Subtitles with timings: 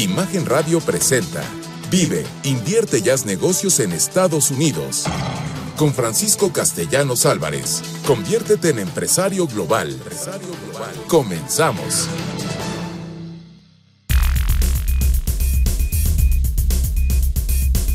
[0.00, 1.42] Imagen Radio presenta
[1.90, 5.04] Vive, invierte y haz negocios en Estados Unidos.
[5.76, 7.82] Con Francisco Castellanos Álvarez.
[8.06, 9.94] Conviértete en empresario global.
[11.06, 12.08] Comenzamos.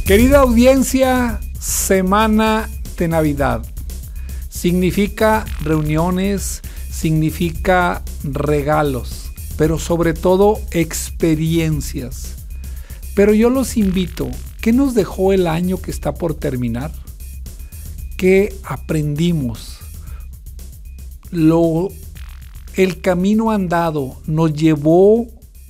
[0.06, 3.66] Querida audiencia, semana de Navidad.
[4.48, 6.62] Significa reuniones,
[6.92, 9.25] significa regalos,
[9.58, 12.36] pero sobre todo experiencias.
[13.16, 14.30] Pero yo los invito,
[14.62, 16.92] ¿qué nos dejó el año que está por terminar?
[18.18, 19.78] ¿Qué aprendimos?
[21.32, 21.90] Lo,
[22.76, 25.28] el camino andado nos llevó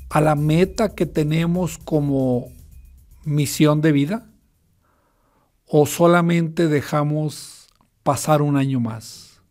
[0.10, 2.50] a la meta que tenemos como
[3.26, 4.30] misión de vida?
[5.68, 7.68] ¿O solamente dejamos
[8.04, 9.42] pasar un año más?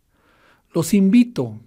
[0.72, 1.60] Los invito,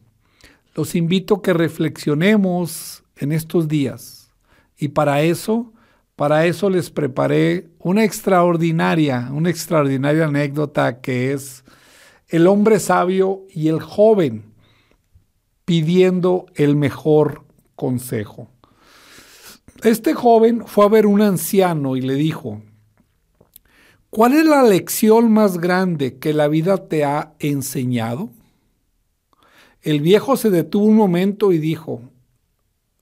[0.77, 4.29] los invito a que reflexionemos en estos días.
[4.77, 5.73] Y para eso,
[6.15, 11.63] para eso les preparé una extraordinaria, una extraordinaria anécdota que es
[12.27, 14.53] el hombre sabio y el joven
[15.65, 17.43] pidiendo el mejor
[17.75, 18.47] consejo.
[19.83, 22.61] Este joven fue a ver un anciano y le dijo,
[24.11, 28.29] ¿cuál es la lección más grande que la vida te ha enseñado?
[29.81, 32.01] El viejo se detuvo un momento y dijo,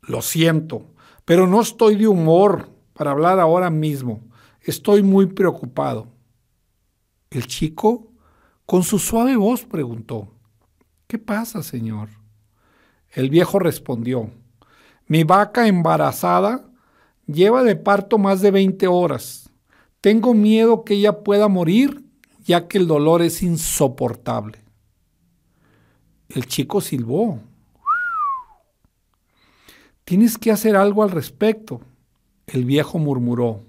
[0.01, 0.85] lo siento,
[1.23, 4.21] pero no estoy de humor para hablar ahora mismo.
[4.61, 6.07] Estoy muy preocupado.
[7.29, 8.11] El chico,
[8.65, 10.33] con su suave voz, preguntó,
[11.07, 12.09] ¿qué pasa, señor?
[13.11, 14.29] El viejo respondió,
[15.07, 16.69] mi vaca embarazada
[17.27, 19.49] lleva de parto más de 20 horas.
[20.01, 22.03] Tengo miedo que ella pueda morir
[22.43, 24.64] ya que el dolor es insoportable.
[26.29, 27.39] El chico silbó.
[30.03, 31.81] Tienes que hacer algo al respecto.
[32.47, 33.61] El viejo murmuró.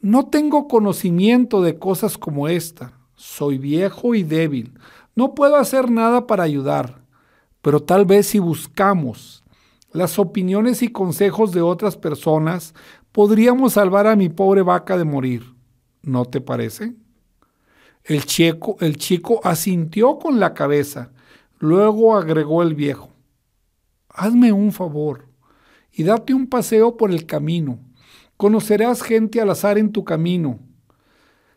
[0.00, 2.92] No tengo conocimiento de cosas como esta.
[3.14, 4.78] Soy viejo y débil.
[5.14, 7.02] No puedo hacer nada para ayudar.
[7.62, 9.44] Pero tal vez si buscamos
[9.92, 12.74] las opiniones y consejos de otras personas,
[13.12, 15.54] podríamos salvar a mi pobre vaca de morir.
[16.02, 16.94] ¿No te parece?
[18.04, 21.10] El chico, el chico asintió con la cabeza.
[21.60, 23.10] Luego agregó el viejo.
[24.08, 25.28] Hazme un favor
[25.92, 27.78] y date un paseo por el camino.
[28.36, 30.58] Conocerás gente al azar en tu camino.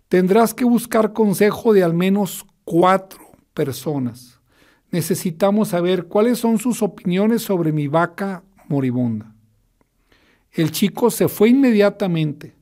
[0.10, 4.40] Tendrás que buscar consejo de al menos cuatro personas
[4.94, 9.34] necesitamos saber cuáles son sus opiniones sobre mi vaca moribunda.
[10.52, 12.56] El chico se fue inmediatamente,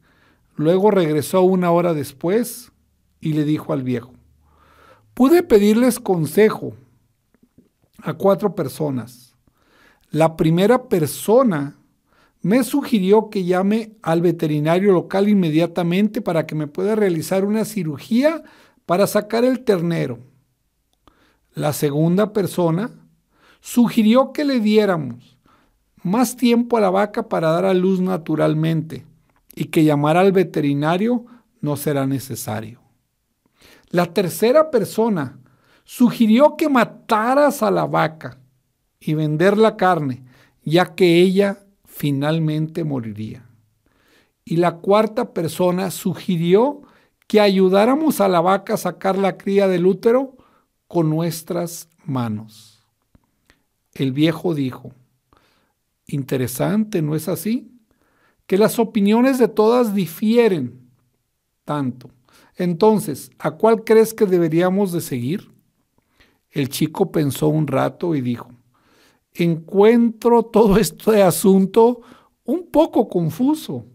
[0.56, 2.72] luego regresó una hora después
[3.20, 4.14] y le dijo al viejo,
[5.14, 6.74] pude pedirles consejo
[8.04, 9.36] a cuatro personas.
[10.10, 11.78] La primera persona
[12.42, 18.44] me sugirió que llame al veterinario local inmediatamente para que me pueda realizar una cirugía
[18.86, 20.20] para sacar el ternero.
[21.54, 22.90] La segunda persona
[23.60, 25.38] sugirió que le diéramos
[26.04, 29.06] más tiempo a la vaca para dar a luz naturalmente
[29.56, 31.26] y que llamar al veterinario
[31.60, 32.82] no será necesario.
[33.90, 35.41] La tercera persona
[35.92, 38.40] sugirió que mataras a la vaca
[38.98, 40.24] y vender la carne,
[40.64, 43.46] ya que ella finalmente moriría.
[44.46, 46.84] Y la cuarta persona sugirió
[47.28, 50.38] que ayudáramos a la vaca a sacar la cría del útero
[50.88, 52.88] con nuestras manos.
[53.94, 54.94] El viejo dijo,
[56.08, 57.70] interesante, ¿no es así?
[58.48, 60.90] Que las opiniones de todas difieren
[61.66, 62.12] tanto.
[62.56, 65.52] Entonces, ¿a cuál crees que deberíamos de seguir?
[66.52, 68.50] El chico pensó un rato y dijo,
[69.34, 72.02] encuentro todo este asunto
[72.44, 73.86] un poco confuso.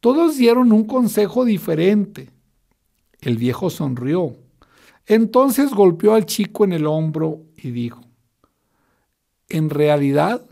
[0.00, 2.30] Todos dieron un consejo diferente.
[3.20, 4.36] El viejo sonrió
[5.06, 8.00] entonces golpeó al chico en el hombro y dijo,
[9.48, 10.46] en realidad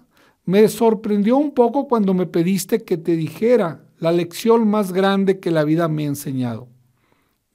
[0.45, 5.51] me sorprendió un poco cuando me pediste que te dijera la lección más grande que
[5.51, 6.69] la vida me ha enseñado.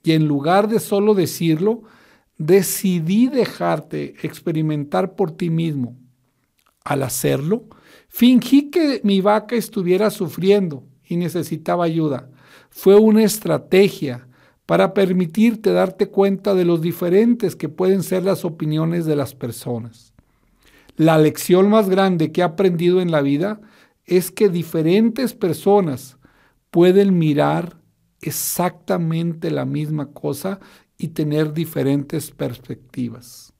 [0.04, 1.84] Y en lugar de solo decirlo,
[2.38, 5.98] decidí dejarte experimentar por ti mismo.
[6.84, 7.66] Al hacerlo,
[8.08, 12.30] fingí que mi vaca estuviera sufriendo y necesitaba ayuda.
[12.70, 14.28] Fue una estrategia
[14.66, 20.14] para permitirte darte cuenta de los diferentes que pueden ser las opiniones de las personas.
[20.96, 23.62] La lección más grande que he aprendido en la vida
[24.06, 26.18] es que diferentes personas
[26.72, 27.78] pueden mirar
[28.22, 30.60] exactamente la misma cosa
[30.98, 33.54] y tener diferentes perspectivas.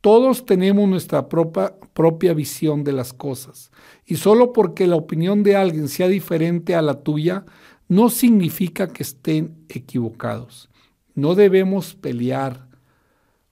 [0.00, 3.72] Todos tenemos nuestra propia, propia visión de las cosas.
[4.06, 7.44] Y solo porque la opinión de alguien sea diferente a la tuya,
[7.88, 10.70] no significa que estén equivocados.
[11.14, 12.68] No debemos pelear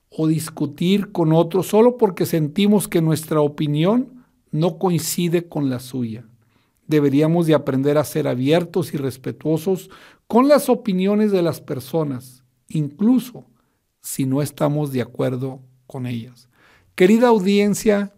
[0.09, 6.25] o discutir con otros solo porque sentimos que nuestra opinión no coincide con la suya.
[6.87, 9.89] Deberíamos de aprender a ser abiertos y respetuosos
[10.27, 12.36] con las opiniones de las personas,
[12.69, 13.45] incluso
[14.01, 16.49] si no estamos de acuerdo con ellas.
[16.95, 18.13] Querida audiencia,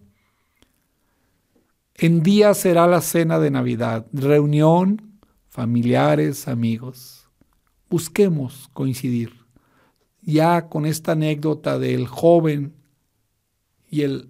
[1.96, 5.20] en día será la cena de Navidad, reunión,
[5.50, 7.28] familiares, amigos.
[7.90, 9.34] Busquemos coincidir.
[10.22, 12.74] Ya con esta anécdota del joven
[13.90, 14.30] y el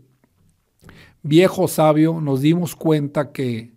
[1.22, 3.74] viejo sabio nos dimos cuenta que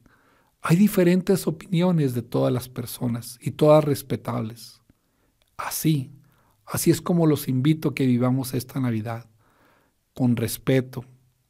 [0.63, 4.81] hay diferentes opiniones de todas las personas y todas respetables.
[5.57, 6.13] Así,
[6.73, 9.29] así es como los invito a que vivamos esta Navidad,
[10.15, 11.05] con respeto,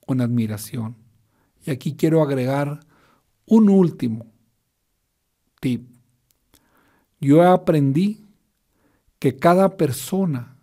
[0.07, 0.97] con admiración.
[1.65, 2.81] Y aquí quiero agregar
[3.47, 4.27] un último
[5.61, 5.89] tip.
[7.21, 8.27] Yo aprendí
[9.19, 10.59] que cada persona,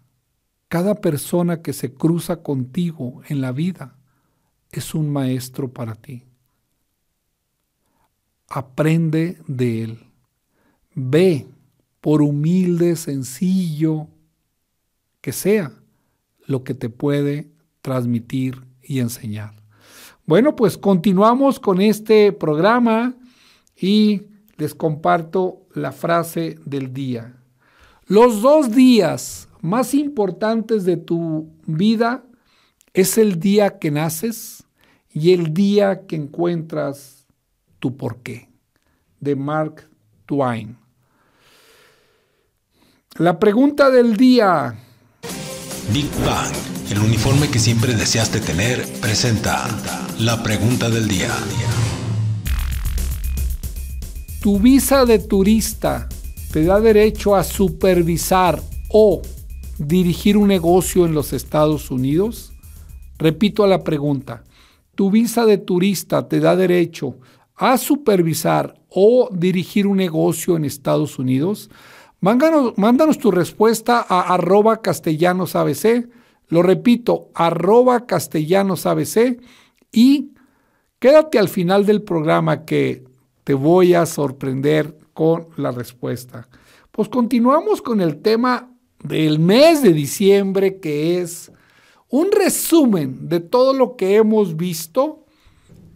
[0.67, 3.97] cada persona que se cruza contigo en la vida
[4.71, 6.29] es un maestro para ti
[8.49, 9.99] aprende de él.
[10.95, 11.47] Ve,
[12.01, 14.07] por humilde, sencillo
[15.31, 15.71] sea,
[16.45, 19.53] lo que te puede transmitir y enseñar.
[20.25, 23.15] Bueno, pues continuamos con este programa
[23.75, 24.23] y
[24.57, 27.35] les comparto la frase del día.
[28.05, 32.23] Los dos días más importantes de tu vida
[32.93, 34.63] es el día que naces
[35.11, 37.25] y el día que encuentras
[37.79, 38.49] tu porqué,
[39.19, 39.89] de Mark
[40.25, 40.77] Twain.
[43.17, 44.77] La pregunta del día.
[45.93, 46.53] Big Bang,
[46.91, 49.67] el uniforme que siempre deseaste tener, presenta
[50.19, 51.31] la pregunta del día.
[54.39, 56.07] ¿Tu visa de turista
[56.51, 59.23] te da derecho a supervisar o
[59.79, 62.53] dirigir un negocio en los Estados Unidos?
[63.17, 64.43] Repito la pregunta.
[64.93, 67.15] ¿Tu visa de turista te da derecho
[67.55, 71.71] a supervisar o dirigir un negocio en Estados Unidos?
[72.21, 76.09] Mándanos, tu respuesta a arroba castellanosabc.
[76.47, 79.41] Lo repito, arroba castellanosabc.
[79.91, 80.33] Y
[80.99, 83.05] quédate al final del programa que
[83.43, 86.47] te voy a sorprender con la respuesta.
[86.91, 88.69] Pues continuamos con el tema
[89.03, 91.51] del mes de diciembre, que es
[92.09, 95.25] un resumen de todo lo que hemos visto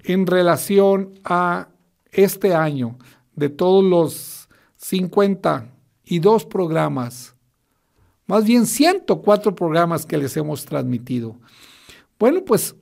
[0.03, 1.69] en relación a
[2.11, 2.97] este año
[3.35, 4.47] de todos los
[6.05, 7.35] 52 programas,
[8.25, 11.37] más bien 104 programas que les hemos transmitido.
[12.19, 12.75] Bueno, pues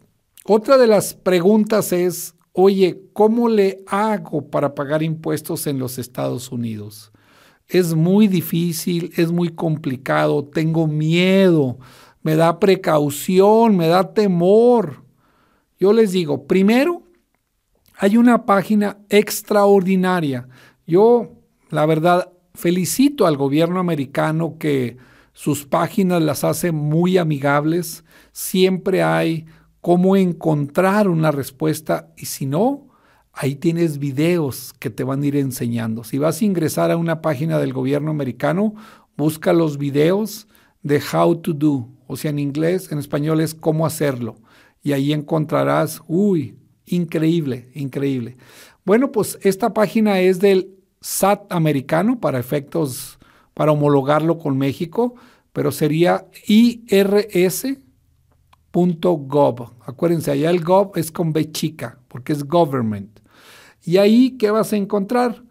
[0.45, 6.51] otra de las preguntas es, oye, ¿cómo le hago para pagar impuestos en los Estados
[6.51, 7.11] Unidos?
[7.67, 11.77] Es muy difícil, es muy complicado, tengo miedo,
[12.21, 15.03] me da precaución, me da temor.
[15.79, 17.03] Yo les digo, primero,
[17.97, 20.47] hay una página extraordinaria.
[20.85, 21.31] Yo,
[21.69, 24.97] la verdad, felicito al gobierno americano que
[25.33, 28.03] sus páginas las hace muy amigables.
[28.31, 29.47] Siempre hay
[29.81, 32.87] cómo encontrar una respuesta y si no,
[33.33, 36.03] ahí tienes videos que te van a ir enseñando.
[36.03, 38.75] Si vas a ingresar a una página del gobierno americano,
[39.17, 40.47] busca los videos
[40.83, 44.35] de how to do, o sea, en inglés, en español es cómo hacerlo.
[44.83, 46.57] Y ahí encontrarás, uy,
[46.91, 48.35] Increíble, increíble.
[48.83, 53.19] Bueno, pues esta página es del SAT americano para efectos,
[53.53, 55.15] para homologarlo con México,
[55.51, 57.81] pero sería irs.gov.
[59.85, 63.19] Acuérdense, allá el gov es con B chica, porque es government.
[63.83, 65.43] Y ahí, ¿qué vas a encontrar?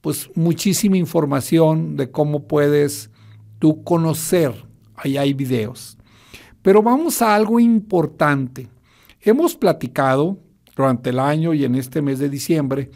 [0.00, 3.10] Pues muchísima información de cómo puedes
[3.58, 4.52] tú conocer.
[4.94, 5.96] Ahí hay videos.
[6.62, 8.68] Pero vamos a algo importante.
[9.20, 10.38] Hemos platicado
[10.76, 12.90] durante el año y en este mes de diciembre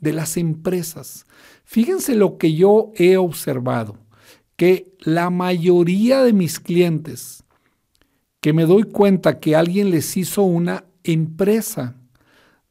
[0.00, 1.26] de las empresas.
[1.64, 3.96] Fíjense lo que yo he observado,
[4.56, 7.42] que la mayoría de mis clientes,
[8.40, 11.96] que me doy cuenta que alguien les hizo una empresa,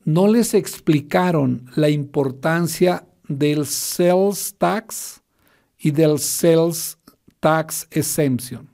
[0.06, 5.22] no les explicaron la importancia del sales tax
[5.78, 6.98] y del sales
[7.40, 8.70] tax exemption.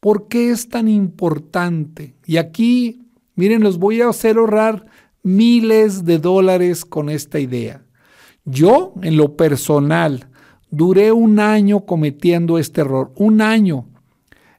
[0.00, 2.14] ¿Por qué es tan importante?
[2.26, 3.02] Y aquí,
[3.34, 4.86] miren, los voy a hacer ahorrar
[5.22, 7.83] miles de dólares con esta idea.
[8.44, 10.28] Yo, en lo personal,
[10.70, 13.12] duré un año cometiendo este error.
[13.16, 13.88] Un año.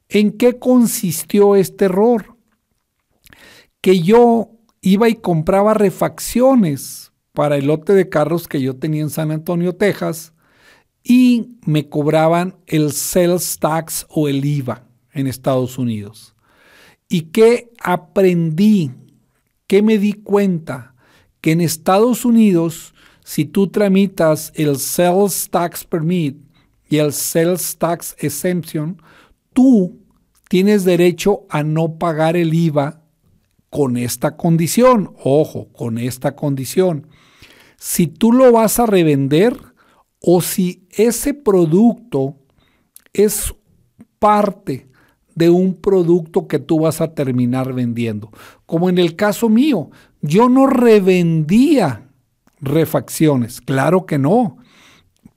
[0.09, 2.35] ¿En qué consistió este error?
[3.85, 4.49] que yo
[4.81, 9.75] iba y compraba refacciones para el lote de carros que yo tenía en San Antonio,
[9.75, 10.33] Texas,
[11.03, 16.33] y me cobraban el sales tax o el IVA en Estados Unidos.
[17.07, 18.89] ¿Y qué aprendí?
[19.67, 20.95] ¿Qué me di cuenta?
[21.39, 22.94] Que en Estados Unidos,
[23.27, 26.37] si tú tramitas el sales tax permit
[26.87, 29.01] y el sales tax exemption,
[29.51, 29.97] tú
[30.47, 33.01] tienes derecho a no pagar el IVA
[33.71, 35.15] con esta condición.
[35.23, 37.07] Ojo, con esta condición.
[37.77, 39.57] Si tú lo vas a revender
[40.21, 42.37] o si ese producto
[43.11, 43.55] es
[44.19, 44.87] parte
[45.33, 48.29] de un producto que tú vas a terminar vendiendo.
[48.67, 49.89] Como en el caso mío,
[50.21, 52.04] yo no revendía
[52.65, 54.57] refacciones, claro que no,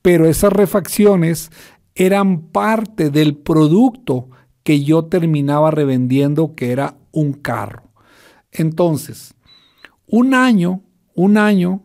[0.03, 1.51] pero esas refacciones
[1.95, 4.29] eran parte del producto
[4.63, 7.85] que yo terminaba revendiendo, que era un carro.
[8.53, 9.35] Entonces,
[10.07, 10.83] un año,
[11.15, 11.83] un año,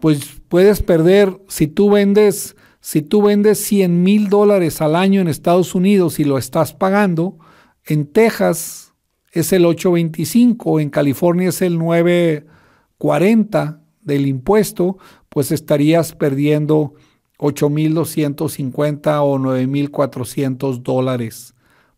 [0.00, 5.28] pues puedes perder, si tú vendes, si tú vendes 100 mil dólares al año en
[5.28, 7.38] Estados Unidos y lo estás pagando,
[7.84, 8.92] en Texas
[9.32, 16.94] es el 825, en California es el 940 del impuesto, pues estarías perdiendo
[17.38, 21.54] 8.250 o 9.400 dólares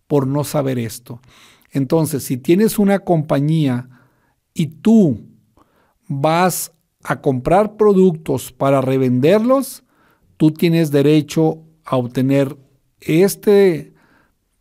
[0.07, 1.21] por no saber esto.
[1.71, 3.89] Entonces, si tienes una compañía
[4.55, 5.21] y tú
[6.09, 6.73] vas
[7.03, 9.85] a comprar productos para revenderlos,
[10.37, 12.57] tú tienes derecho a obtener
[13.01, 13.93] este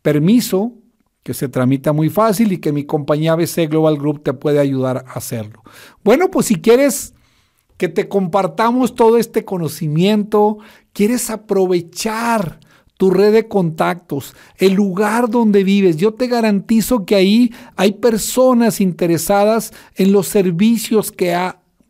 [0.02, 0.72] permiso
[1.22, 5.04] que se tramita muy fácil y que mi compañía ABC Global Group te puede ayudar
[5.08, 5.64] a hacerlo.
[6.04, 7.15] Bueno, pues si quieres
[7.76, 10.58] que te compartamos todo este conocimiento,
[10.92, 12.60] quieres aprovechar
[12.96, 15.96] tu red de contactos, el lugar donde vives.
[15.98, 21.36] Yo te garantizo que ahí hay personas interesadas en los servicios que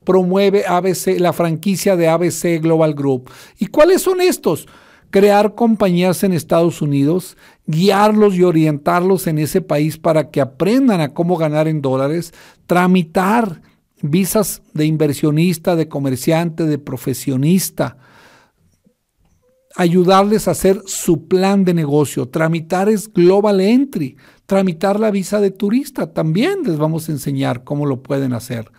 [0.05, 3.31] promueve ABC, la franquicia de ABC Global Group.
[3.59, 4.67] ¿Y cuáles son estos?
[5.11, 11.15] Crear compañías en Estados Unidos, guiarlos y orientarlos en ese país para que aprendan a
[11.15, 12.35] cómo ganar en dólares,
[12.67, 13.63] tramitar
[14.03, 17.99] visas de inversionista, de comerciante, de profesionista,
[19.75, 22.29] ayudarles a hacer su plan de negocio.
[22.29, 24.17] Tramitar es Global Entry.
[24.47, 28.71] Tramitar la visa de turista también les vamos a enseñar cómo lo pueden hacer.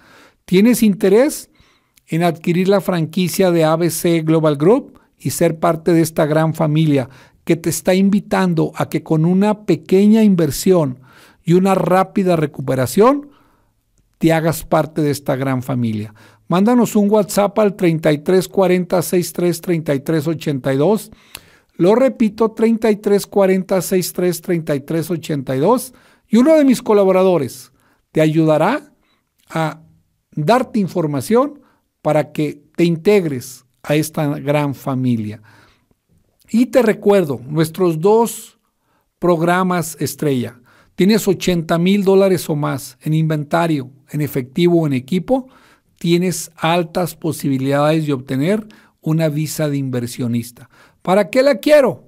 [0.46, 1.52] ¿Tienes interés
[2.08, 7.10] en adquirir la franquicia de ABC Global Group y ser parte de esta gran familia
[7.44, 11.00] que te está invitando a que con una pequeña inversión
[11.44, 13.30] y una rápida recuperación
[14.18, 16.14] te hagas parte de esta gran familia?
[16.48, 21.12] Mándanos un WhatsApp al 3340 63 33 82.
[21.76, 25.94] Lo repito, 3340 63 33 82.
[26.30, 27.72] Y uno de mis colaboradores
[28.12, 28.94] te ayudará
[29.50, 29.82] a
[30.32, 31.62] darte información
[32.02, 35.42] para que te integres a esta gran familia.
[36.50, 38.58] Y te recuerdo, nuestros dos
[39.20, 40.62] programas estrella.
[40.98, 45.48] Tienes 80 mil dólares o más en inventario, en efectivo o en equipo
[46.00, 48.66] tienes altas posibilidades de obtener
[49.02, 50.72] una visa de inversionista.
[51.04, 52.06] ¿Para qué la quiero?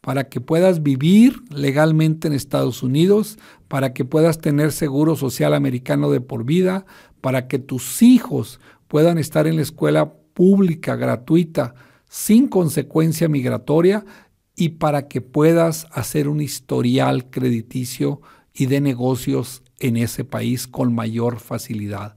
[0.00, 3.38] Para que puedas vivir legalmente en Estados Unidos,
[3.68, 6.86] para que puedas tener seguro social americano de por vida,
[7.20, 11.76] para que tus hijos puedan estar en la escuela pública gratuita
[12.08, 14.04] sin consecuencia migratoria
[14.56, 18.20] y para que puedas hacer un historial crediticio
[18.52, 22.16] y de negocios en ese país con mayor facilidad.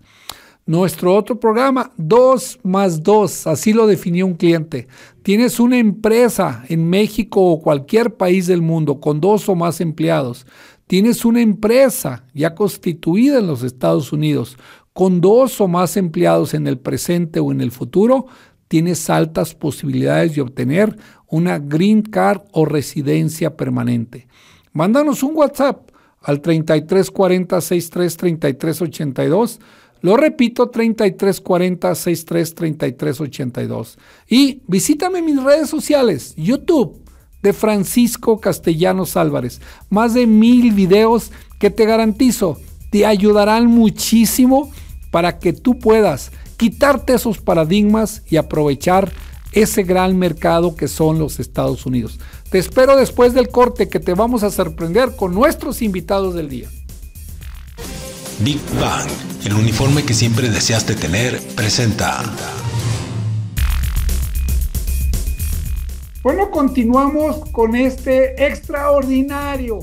[0.68, 4.90] Nuestro otro programa, 2 más 2, así lo definió un cliente.
[5.24, 10.46] Tienes una empresa en México o cualquier país del mundo con dos o más empleados.
[10.86, 14.58] Tienes una empresa ya constituida en los Estados Unidos
[14.92, 18.26] con dos o más empleados en el presente o en el futuro.
[18.68, 20.98] Tienes altas posibilidades de obtener
[21.28, 24.28] una green card o residencia permanente.
[24.74, 25.90] Mándanos un WhatsApp
[26.22, 29.60] al 3340 63 33 82
[30.02, 33.98] lo repito, 3340 63 33 82.
[34.30, 37.02] Y visítame mis redes sociales, YouTube
[37.42, 39.62] de Francisco Castellanos Álvarez.
[39.90, 42.60] Más de mil videos que te garantizo
[42.92, 44.72] te ayudarán muchísimo
[45.12, 49.12] para que tú puedas quitarte esos paradigmas y aprovechar
[49.54, 52.20] ese gran mercado que son los Estados Unidos.
[52.50, 56.70] Te espero después del corte que te vamos a sorprender con nuestros invitados del día.
[58.40, 59.08] Big Bang,
[59.46, 62.24] el uniforme que siempre deseaste tener, presenta.
[66.22, 69.80] Bueno, continuamos con este extraordinario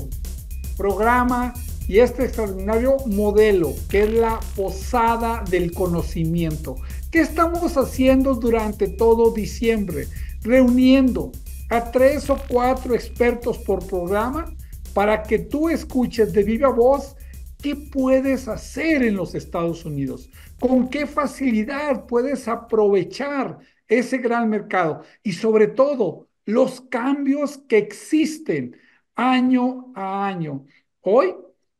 [0.77, 1.53] programa
[1.87, 6.75] y este extraordinario modelo que es la posada del conocimiento.
[7.11, 10.07] ¿Qué estamos haciendo durante todo diciembre?
[10.41, 11.31] Reuniendo
[11.69, 14.53] a tres o cuatro expertos por programa
[14.93, 17.15] para que tú escuches de viva voz
[17.61, 25.01] qué puedes hacer en los Estados Unidos, con qué facilidad puedes aprovechar ese gran mercado
[25.23, 28.77] y sobre todo los cambios que existen
[29.15, 30.65] año a año.
[31.01, 31.33] Hoy,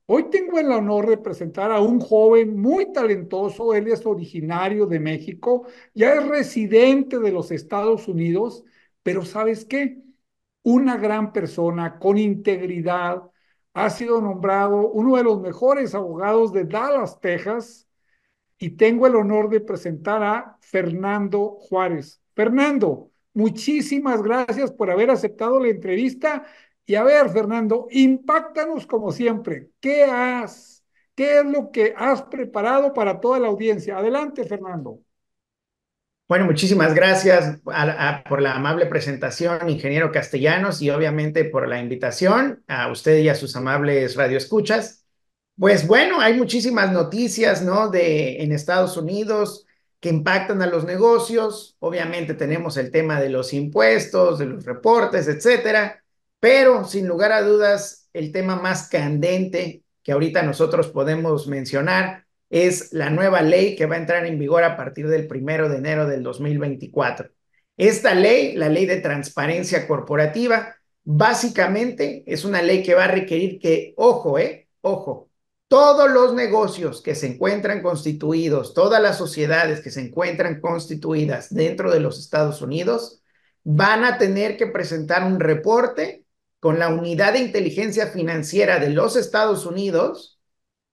[0.08, 5.00] hoy tengo el honor de presentar a un joven muy talentoso, él es originario de
[5.00, 8.64] México, ya es residente de los Estados Unidos,
[9.04, 10.02] pero ¿sabes qué?
[10.64, 13.24] Una gran persona con integridad,
[13.74, 17.88] ha sido nombrado uno de los mejores abogados de Dallas, Texas,
[18.58, 22.22] y tengo el honor de presentar a Fernando Juárez.
[22.34, 26.46] Fernando, muchísimas gracias por haber aceptado la entrevista.
[26.86, 29.70] Y a ver, Fernando, impactanos como siempre.
[29.80, 30.84] ¿Qué has,
[31.16, 33.98] qué es lo que has preparado para toda la audiencia?
[33.98, 35.00] Adelante, Fernando.
[36.28, 37.60] Bueno, muchísimas gracias
[38.28, 43.36] por la amable presentación, ingeniero Castellanos, y obviamente por la invitación a usted y a
[43.36, 45.06] sus amables radioescuchas.
[45.58, 47.90] Pues bueno, hay muchísimas noticias, ¿no?
[47.90, 49.66] De en Estados Unidos
[50.00, 51.78] que impactan a los negocios.
[51.80, 56.05] Obviamente tenemos el tema de los impuestos, de los reportes, etcétera.
[56.40, 62.94] Pero sin lugar a dudas, el tema más candente que ahorita nosotros podemos mencionar es
[62.94, 66.08] la nueva ley que va a entrar en vigor a partir del primero de enero
[66.08, 67.32] del 2024.
[67.78, 73.60] Esta ley, la ley de transparencia corporativa, básicamente es una ley que va a requerir
[73.60, 75.30] que, ojo, eh, ojo,
[75.68, 81.92] todos los negocios que se encuentran constituidos, todas las sociedades que se encuentran constituidas dentro
[81.92, 83.22] de los Estados Unidos,
[83.64, 86.25] van a tener que presentar un reporte
[86.66, 90.40] con la unidad de inteligencia financiera de los Estados Unidos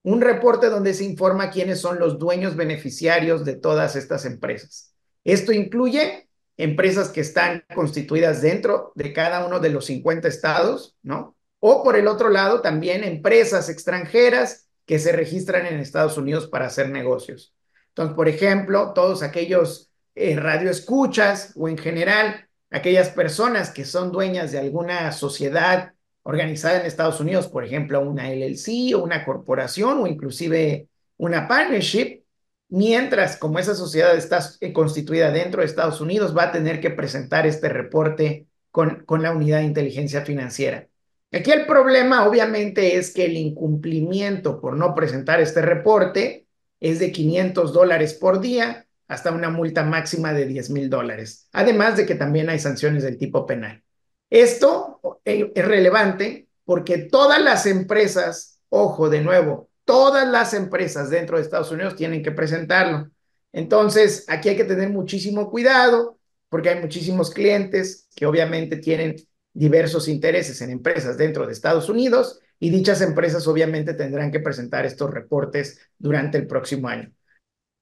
[0.03, 4.95] un reporte donde se informa quiénes son los dueños beneficiarios de todas estas empresas.
[5.25, 11.39] Esto incluye empresas que están constituidas dentro de cada uno de los 50 estados, ¿no?
[11.59, 16.67] O por el otro lado, también empresas extranjeras que se registran en Estados Unidos para
[16.67, 17.55] hacer negocios.
[17.89, 24.51] Entonces, por ejemplo, todos aquellos eh, radioescuchas o en general aquellas personas que son dueñas
[24.51, 30.07] de alguna sociedad organizada en Estados Unidos, por ejemplo, una LLC o una corporación o
[30.07, 32.23] inclusive una partnership,
[32.69, 36.91] mientras como esa sociedad está eh, constituida dentro de Estados Unidos, va a tener que
[36.91, 40.89] presentar este reporte con, con la unidad de inteligencia financiera.
[41.31, 46.47] Aquí el problema obviamente es que el incumplimiento por no presentar este reporte
[46.81, 51.99] es de 500 dólares por día hasta una multa máxima de 10 mil dólares, además
[51.99, 53.83] de que también hay sanciones del tipo penal.
[54.31, 61.37] Esto eh, es relevante porque todas las empresas, ojo de nuevo, todas las empresas dentro
[61.37, 63.11] de Estados Unidos tienen que presentarlo.
[63.53, 69.17] Entonces, aquí hay que tener muchísimo cuidado porque hay muchísimos clientes que obviamente tienen
[69.53, 74.87] diversos intereses en empresas dentro de Estados Unidos y dichas empresas obviamente tendrán que presentar
[74.87, 77.13] estos reportes durante el próximo año.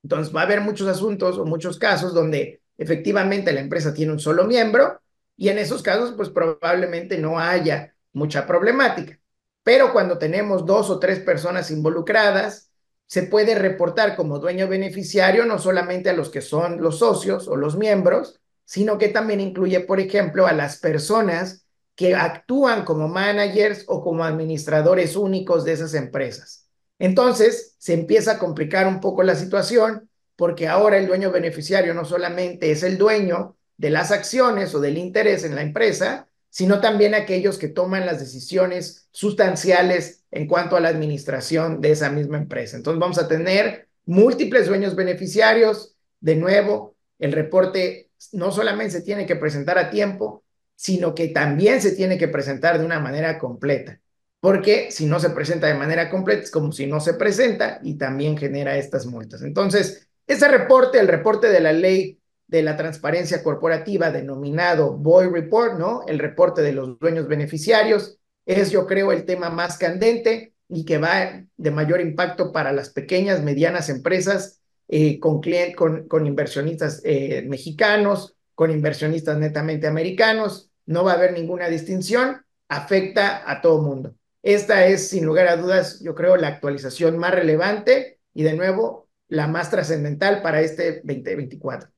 [0.02, 4.18] Entonces, va a haber muchos asuntos o muchos casos donde efectivamente la empresa tiene un
[4.18, 5.00] solo miembro
[5.36, 9.18] y en esos casos, pues probablemente no haya mucha problemática.
[9.62, 12.70] Pero cuando tenemos dos o tres personas involucradas,
[13.06, 17.56] se puede reportar como dueño beneficiario no solamente a los que son los socios o
[17.56, 23.84] los miembros, sino que también incluye, por ejemplo, a las personas que actúan como managers
[23.88, 26.59] o como administradores únicos de esas empresas.
[27.00, 32.04] Entonces, se empieza a complicar un poco la situación porque ahora el dueño beneficiario no
[32.04, 37.14] solamente es el dueño, de las acciones o del interés en la empresa, sino también
[37.14, 42.76] aquellos que toman las decisiones sustanciales en cuanto a la administración de esa misma empresa.
[42.76, 45.96] Entonces vamos a tener múltiples dueños beneficiarios.
[46.20, 50.44] De nuevo, el reporte no solamente se tiene que presentar a tiempo,
[50.76, 53.98] sino que también se tiene que presentar de una manera completa.
[54.40, 57.96] Porque si no se presenta de manera completa, es como si no se presenta y
[57.96, 59.42] también genera estas multas.
[59.42, 65.78] Entonces, ese reporte, el reporte de la ley de la transparencia corporativa denominado Boy Report,
[65.78, 66.02] ¿no?
[66.08, 70.98] El reporte de los dueños beneficiarios es, yo creo, el tema más candente y que
[70.98, 75.40] va de mayor impacto para las pequeñas, medianas empresas eh, con,
[75.76, 80.70] con, con, inversionistas eh, mexicanos, con inversionistas netamente americanos.
[80.86, 84.14] No va a haber ninguna distinción, afecta a todo mundo.
[84.42, 89.08] Esta es, sin lugar a dudas, yo creo, la actualización más relevante y, de nuevo,
[89.28, 91.90] la más trascendental para este 2024.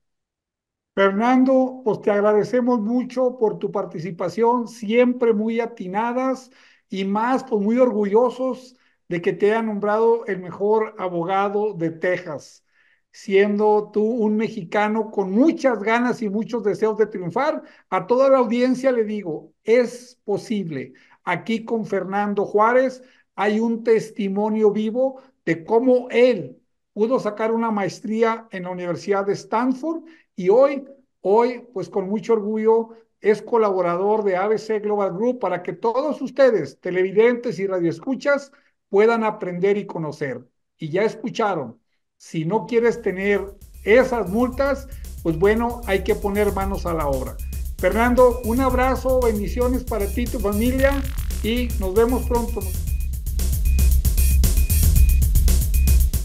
[0.95, 6.51] Fernando, pues te agradecemos mucho por tu participación, siempre muy atinadas
[6.89, 8.75] y más, pues muy orgullosos
[9.09, 12.63] de que te haya nombrado el mejor abogado de Texas,
[13.11, 17.63] siendo tú un mexicano con muchas ganas y muchos deseos de triunfar.
[17.89, 20.93] A toda la audiencia le digo, es posible.
[21.23, 23.03] Aquí con Fernando Juárez
[23.35, 26.59] hay un testimonio vivo de cómo él
[26.93, 30.03] pudo sacar una maestría en la Universidad de Stanford
[30.35, 30.85] y hoy,
[31.21, 36.79] hoy, pues con mucho orgullo, es colaborador de ABC Global Group para que todos ustedes,
[36.79, 38.51] televidentes y radioescuchas,
[38.89, 40.45] puedan aprender y conocer.
[40.77, 41.79] Y ya escucharon,
[42.17, 43.41] si no quieres tener
[43.85, 44.87] esas multas,
[45.23, 47.35] pues bueno, hay que poner manos a la obra.
[47.83, 51.03] Fernando, un abrazo, bendiciones para ti y tu familia
[51.43, 52.61] y nos vemos pronto.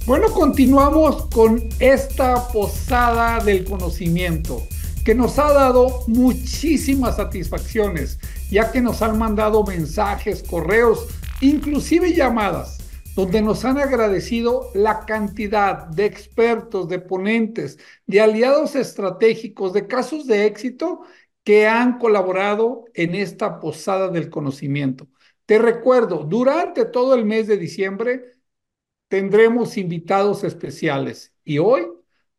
[0.06, 4.62] Bueno, continuamos con esta posada del conocimiento
[5.04, 8.20] que nos ha dado muchísimas satisfacciones,
[8.52, 11.08] ya que nos han mandado mensajes, correos,
[11.40, 12.78] inclusive llamadas,
[13.16, 20.28] donde nos han agradecido la cantidad de expertos, de ponentes, de aliados estratégicos, de casos
[20.28, 21.00] de éxito
[21.48, 25.08] que han colaborado en esta posada del conocimiento.
[25.46, 28.36] Te recuerdo, durante todo el mes de diciembre,
[29.08, 31.32] tendremos invitados especiales.
[31.44, 31.86] Y hoy,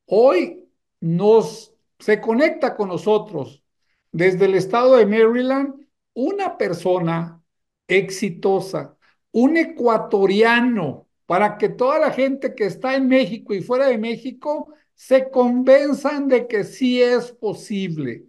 [0.05, 0.63] hoy
[0.99, 3.63] nos se conecta con nosotros
[4.11, 7.41] desde el estado de Maryland una persona
[7.87, 8.95] exitosa,
[9.31, 14.71] un ecuatoriano, para que toda la gente que está en México y fuera de México
[14.93, 18.28] se convenzan de que sí es posible.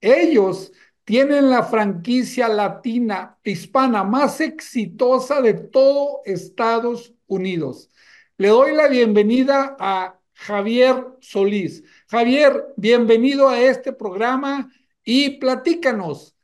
[0.00, 0.72] Ellos
[1.04, 7.90] tienen la franquicia latina hispana más exitosa de todo Estados Unidos.
[8.36, 11.82] Le doy la bienvenida a Javier Solís.
[12.08, 14.70] Javier, bienvenido a este programa
[15.02, 16.36] y platícanos,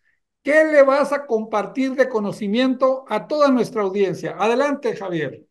[0.42, 4.36] ¿qué le vas a compartir de conocimiento a toda nuestra audiencia?
[4.38, 5.46] Adelante, Javier.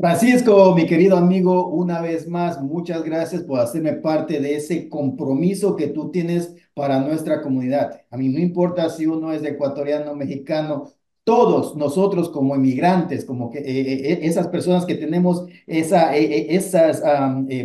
[0.00, 5.76] Francisco, mi querido amigo, una vez más, muchas gracias por hacerme parte de ese compromiso
[5.76, 8.00] que tú tienes para nuestra comunidad.
[8.10, 10.90] A mí no importa si uno es ecuatoriano, mexicano
[11.22, 17.02] todos nosotros como inmigrantes, como que eh, eh, eh, esas personas que tenemos esa, esas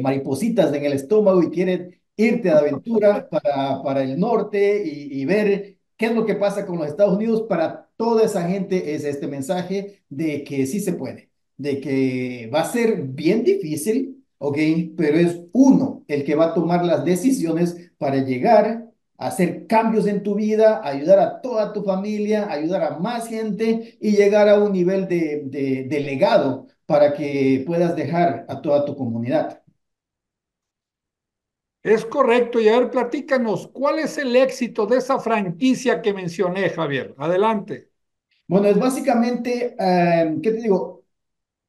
[0.01, 5.25] maripositas en el estómago y quieren irte a aventura para, para el norte y, y,
[5.25, 9.05] ver qué es lo que pasa con los Estados Unidos, para toda esa gente es
[9.05, 14.57] este mensaje de que sí se puede, de que va a ser bien difícil, ¿ok?
[14.97, 18.85] Pero es uno el que va a tomar las decisiones para llegar
[19.17, 24.11] hacer cambios en tu vida, ayudar a toda tu familia, ayudar a más gente y
[24.11, 25.43] llegar a un nivel de,
[25.87, 29.61] de, legado para que puedas dejar a toda tu comunidad.
[31.81, 32.59] Es correcto.
[32.59, 37.13] Y a ver, platícanos, ¿cuál es el éxito de esa franquicia que mencioné, Javier?
[37.17, 37.89] Adelante.
[38.47, 40.94] Bueno, es básicamente, eh, ¿qué te digo?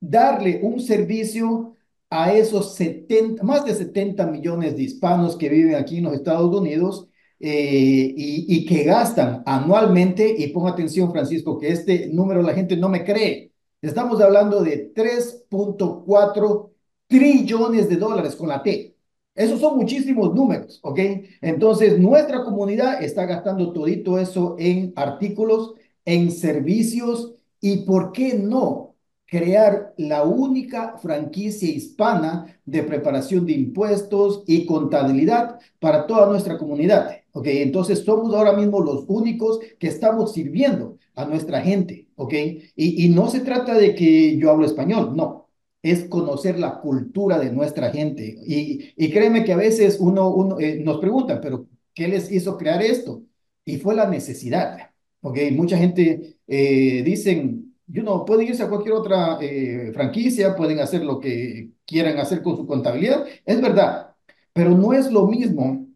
[0.01, 1.77] Darle un servicio
[2.11, 6.55] a esos 70, más de 70 millones de hispanos que viven aquí en los Estados
[6.55, 7.09] Unidos
[7.41, 12.89] eh, y, que gastan anualmente, y ponga atención Francisco, que este número la gente no
[12.89, 16.71] me cree, estamos hablando de 3.4
[17.07, 18.97] trillones de dólares con la T.
[19.35, 20.99] Esos son muchísimos números, ¿ok?
[21.43, 25.75] Entonces, nuestra comunidad está gastando todito eso en artículos,
[26.07, 28.96] en servicios, y ¿por qué no?
[29.27, 37.11] Crear la única franquicia hispana de preparación de impuestos y contabilidad para toda nuestra comunidad.
[37.33, 37.47] ¿ok?
[37.49, 42.33] Entonces somos ahora mismo los únicos que estamos sirviendo a nuestra gente, ¿ok?
[42.77, 45.49] Y, y no se trata de que yo hablo español, no,
[45.83, 48.39] es conocer la cultura de nuestra gente.
[48.47, 52.57] Y, y créeme que a veces uno, uno eh, nos pregunta, pero ¿qué les hizo
[52.59, 53.23] crear esto?
[53.65, 55.39] Y fue la necesidad, ¿ok?
[55.53, 61.05] Mucha gente eh, dicen, you know, pueden irse a cualquier otra eh, franquicia, pueden hacer
[61.05, 64.15] lo que quieran hacer con su contabilidad, es verdad,
[64.53, 65.87] pero no es lo mismo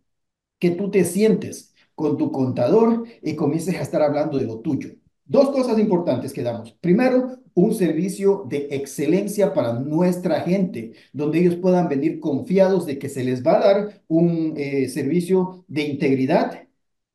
[0.58, 4.90] que tú te sientes con tu contador y comiences a estar hablando de lo tuyo.
[5.24, 6.72] Dos cosas importantes que damos.
[6.80, 13.08] Primero, un servicio de excelencia para nuestra gente, donde ellos puedan venir confiados de que
[13.08, 16.64] se les va a dar un eh, servicio de integridad,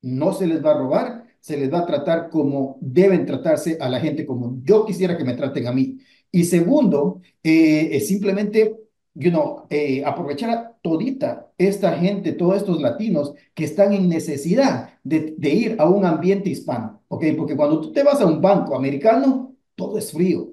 [0.02, 3.88] no se les va a robar, se les va a tratar como deben tratarse a
[3.88, 6.00] la gente, como yo quisiera que me traten a mí.
[6.32, 8.76] Y segundo, eh, es simplemente
[9.14, 15.00] you know, eh, aprovechar a todita esta gente, todos estos latinos que están en necesidad
[15.04, 17.26] de, de, ir a un ambiente hispano, ¿ok?
[17.38, 20.52] Porque cuando tú te vas a un banco americano, todo es frío,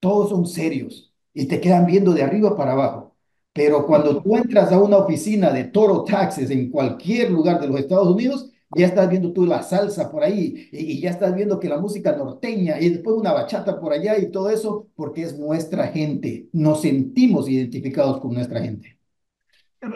[0.00, 3.16] todos son serios y te quedan viendo de arriba para abajo.
[3.52, 7.78] Pero cuando tú entras a una oficina de Toro Taxes en cualquier lugar de los
[7.78, 11.58] Estados Unidos, ya estás viendo tú la salsa por ahí, y, y ya estás viendo
[11.58, 15.38] que la música norteña, y después una bachata por allá y todo eso, porque es
[15.38, 18.96] nuestra gente, nos sentimos identificados con nuestra gente.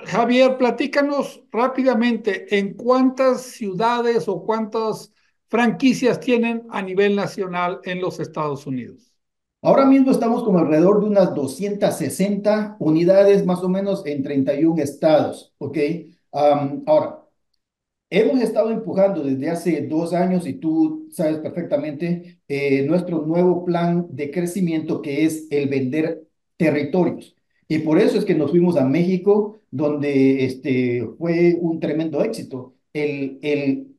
[0.06, 5.12] Javier, platícanos rápidamente en cuántas ciudades o cuántas
[5.48, 9.12] franquicias tienen a nivel nacional en los Estados Unidos.
[9.62, 15.54] Ahora mismo estamos como alrededor de unas 260 unidades más o menos en 31 estados,
[15.58, 15.76] ¿ok?
[16.30, 17.19] Um, ahora,
[18.10, 24.06] hemos estado empujando desde hace dos años y tú sabes perfectamente eh, nuestro nuevo plan
[24.10, 26.24] de crecimiento que es el vender
[26.56, 27.36] territorios.
[27.68, 32.74] Y por eso es que nos fuimos a México, donde este, fue un tremendo éxito.
[32.92, 33.96] El, el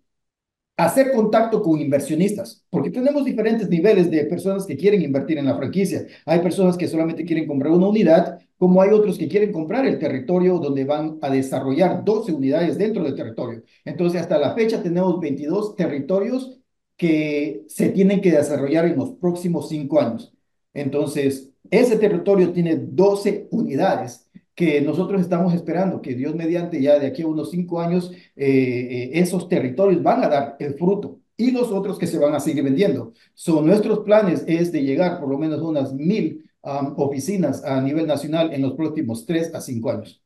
[0.78, 5.56] hacer contacto con inversionistas, porque tenemos diferentes niveles de personas que quieren invertir en la
[5.58, 6.06] franquicia.
[6.26, 9.98] Hay personas que solamente quieren comprar una unidad, como hay otros que quieren comprar el
[9.98, 13.64] territorio donde van a desarrollar 12 unidades dentro del territorio.
[13.84, 16.60] Entonces, hasta la fecha tenemos 22 territorios
[16.96, 20.32] que se tienen que desarrollar en los próximos cinco años.
[20.76, 27.08] Entonces, ese territorio tiene 12 unidades que nosotros estamos esperando que Dios mediante ya de
[27.08, 31.50] aquí a unos cinco años eh, eh, esos territorios van a dar el fruto y
[31.50, 33.14] los otros que se van a seguir vendiendo.
[33.34, 38.08] Son nuestros planes es de llegar por lo menos a unas mil oficinas a nivel
[38.08, 40.22] nacional en los próximos tres a cinco años.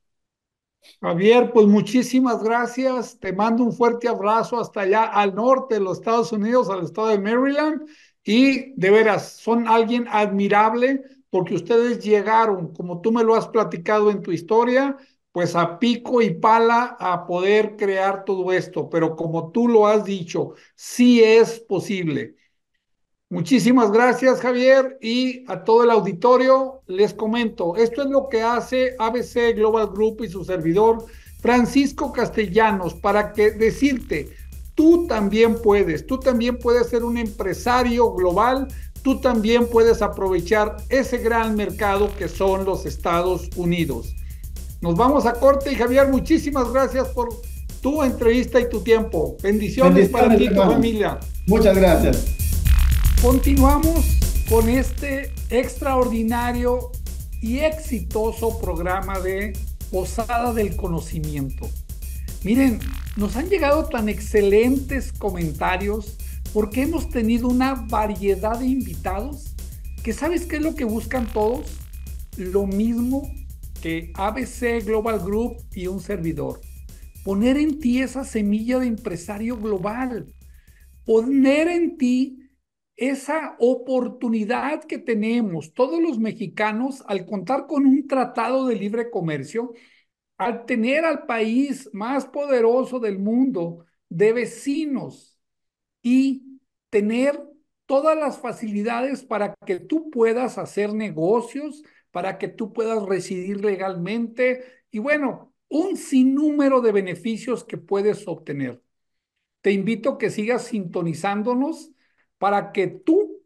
[1.01, 3.19] Javier, pues muchísimas gracias.
[3.19, 7.07] Te mando un fuerte abrazo hasta allá al norte de los Estados Unidos, al estado
[7.09, 7.87] de Maryland.
[8.23, 14.09] Y de veras, son alguien admirable porque ustedes llegaron, como tú me lo has platicado
[14.09, 14.97] en tu historia,
[15.31, 20.05] pues a pico y pala a poder crear todo esto, pero como tú lo has
[20.05, 22.35] dicho, sí es posible.
[23.35, 28.95] Muchísimas gracias, Javier, y a todo el auditorio les comento, esto es lo que hace
[28.97, 31.03] ABC Global Group y su servidor
[31.41, 34.29] Francisco Castellanos para que decirte,
[34.73, 38.69] tú también puedes, tú también puedes ser un empresario global
[39.01, 44.15] tú también puedes aprovechar ese gran mercado que son los Estados Unidos.
[44.79, 47.29] Nos vamos a corte y Javier, muchísimas gracias por
[47.81, 49.35] tu entrevista y tu tiempo.
[49.43, 51.19] Bendiciones, para ti y tu familia.
[51.45, 52.44] Muchas gracias.
[53.21, 54.17] Continuamos
[54.49, 56.91] con este extraordinario
[57.41, 59.53] y exitoso programa de
[59.91, 61.69] Posada del Conocimiento.
[62.43, 62.79] Miren,
[63.15, 66.17] nos han llegado tan excelentes comentarios
[66.53, 69.55] porque hemos tenido una variedad de invitados
[70.03, 71.79] que sabes qué es lo que buscan todos?
[72.37, 73.27] Lo mismo
[73.81, 76.61] que ABC Global Group y un servidor.
[77.23, 80.31] Poner en ti esa semilla de empresario global.
[81.05, 82.44] Poner en ti
[82.95, 89.73] esa oportunidad que tenemos todos los mexicanos al contar con un tratado de libre comercio,
[90.37, 95.39] al tener al país más poderoso del mundo de vecinos
[96.01, 97.41] y tener
[97.85, 104.63] todas las facilidades para que tú puedas hacer negocios, para que tú puedas residir legalmente
[104.91, 108.81] y bueno, un sinnúmero de beneficios que puedes obtener.
[109.61, 111.91] Te invito a que sigas sintonizándonos
[112.37, 113.43] para que tú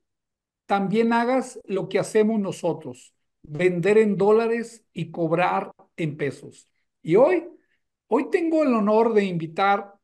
[0.66, 6.70] también hagas lo que hacemos nosotros, vender en dólares y cobrar en pesos.
[7.02, 7.48] Y hoy,
[8.08, 9.96] hoy tengo el honor de invitar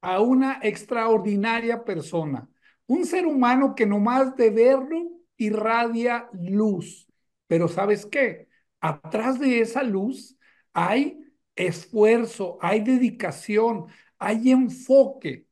[0.00, 2.48] a una extraordinaria persona,
[2.86, 7.08] un ser humano que nomás de verlo irradia luz.
[7.46, 8.48] Pero ¿sabes qué?
[8.80, 10.36] Atrás de esa luz
[10.72, 11.18] hay
[11.56, 13.86] esfuerzo, hay dedicación,
[14.18, 15.46] hay enfoque.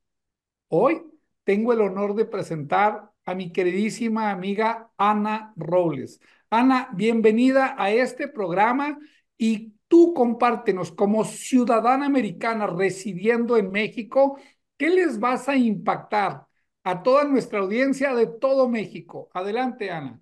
[0.68, 1.02] Hoy
[1.50, 6.20] tengo el honor de presentar a mi queridísima amiga Ana Robles.
[6.48, 8.96] Ana, bienvenida a este programa
[9.36, 14.38] y Tú compártenos como ciudadana americana residiendo en México,
[14.76, 16.46] ¿qué les vas a impactar
[16.84, 19.28] a toda nuestra audiencia de todo México?
[19.34, 20.20] Adelante, Ana.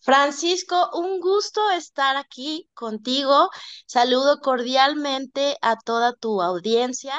[0.00, 3.50] Francisco, un gusto estar aquí contigo.
[3.86, 7.14] Saludo cordialmente a toda tu audiencia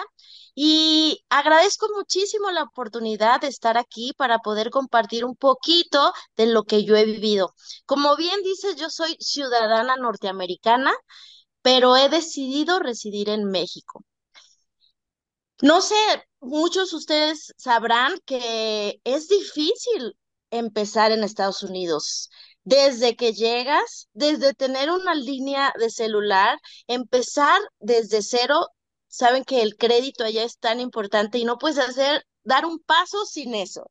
[0.55, 6.63] y agradezco muchísimo la oportunidad de estar aquí para poder compartir un poquito de lo
[6.63, 7.53] que yo he vivido.
[7.85, 10.93] Como bien dices, yo soy ciudadana norteamericana,
[11.61, 14.03] pero he decidido residir en México.
[15.61, 15.95] No sé,
[16.39, 20.17] muchos de ustedes sabrán que es difícil
[20.49, 22.29] empezar en Estados Unidos.
[22.63, 28.67] Desde que llegas, desde tener una línea de celular, empezar desde cero
[29.07, 33.25] saben que el crédito allá es tan importante y no puedes hacer, dar un paso
[33.25, 33.87] sin eso.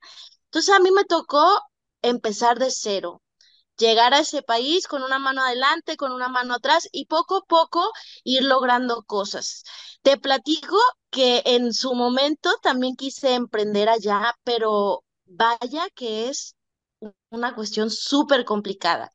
[0.46, 1.60] Entonces a mí me tocó
[2.02, 3.22] empezar de cero.
[3.78, 7.42] llegar a ese país con una mano adelante, con una mano atrás y poco a
[7.46, 7.90] poco
[8.24, 9.64] ir logrando cosas.
[10.02, 10.76] Te platico
[11.10, 16.54] que en su momento también quise emprender allá, pero vaya que es
[17.30, 19.12] una cuestión súper complicada.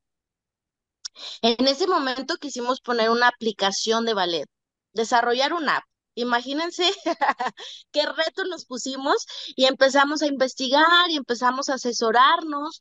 [1.41, 4.47] En ese momento quisimos poner una aplicación de ballet,
[4.93, 5.83] desarrollar una app.
[6.15, 6.83] Imagínense
[7.91, 12.79] qué reto nos pusimos y empezamos a investigar y empezamos a asesorarnos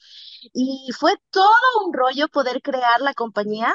[0.52, 1.50] y fue todo
[1.84, 3.74] un rollo poder crear la compañía,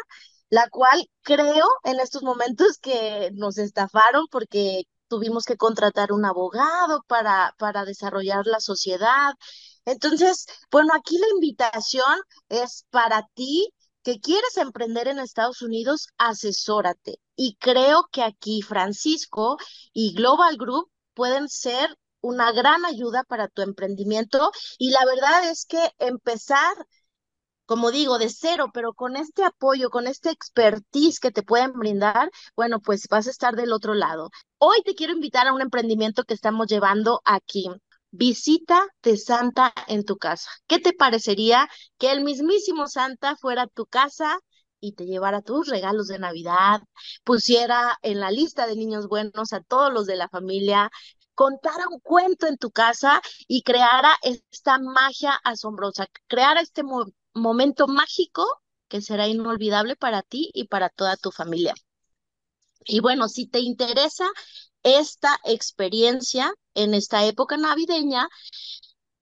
[0.49, 7.03] la cual creo en estos momentos que nos estafaron porque tuvimos que contratar un abogado
[7.07, 9.33] para, para desarrollar la sociedad.
[9.89, 13.73] Entonces, bueno, aquí la invitación es para ti
[14.03, 17.19] que quieres emprender en Estados Unidos, asesórate.
[17.35, 19.57] Y creo que aquí Francisco
[19.91, 24.51] y Global Group pueden ser una gran ayuda para tu emprendimiento.
[24.77, 26.75] Y la verdad es que empezar,
[27.65, 32.29] como digo, de cero, pero con este apoyo, con este expertise que te pueden brindar,
[32.55, 34.29] bueno, pues vas a estar del otro lado.
[34.59, 37.69] Hoy te quiero invitar a un emprendimiento que estamos llevando aquí
[38.11, 40.49] visita de Santa en tu casa.
[40.67, 41.67] ¿Qué te parecería
[41.97, 44.39] que el mismísimo Santa fuera a tu casa
[44.79, 46.81] y te llevara tus regalos de Navidad,
[47.23, 50.89] pusiera en la lista de niños buenos a todos los de la familia,
[51.35, 56.83] contara un cuento en tu casa y creara esta magia asombrosa, creara este
[57.33, 58.45] momento mágico
[58.87, 61.73] que será inolvidable para ti y para toda tu familia.
[62.85, 64.25] Y bueno, si te interesa
[64.83, 68.27] esta experiencia en esta época navideña,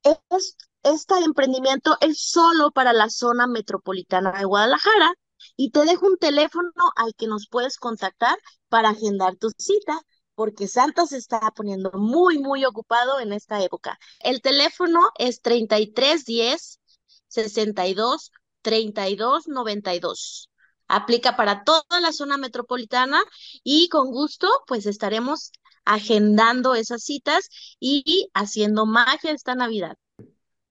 [0.03, 5.11] es, este emprendimiento es solo para la zona metropolitana de Guadalajara
[5.55, 8.37] y te dejo un teléfono al que nos puedes contactar
[8.69, 9.99] para agendar tu cita
[10.35, 13.97] porque Santa se está poniendo muy, muy ocupado en esta época.
[14.19, 16.79] El teléfono es 3310
[17.27, 20.49] 62 32 92.
[20.87, 23.21] Aplica para toda la zona metropolitana
[23.63, 25.51] y con gusto pues estaremos
[25.85, 29.97] agendando esas citas y haciendo magia esta Navidad.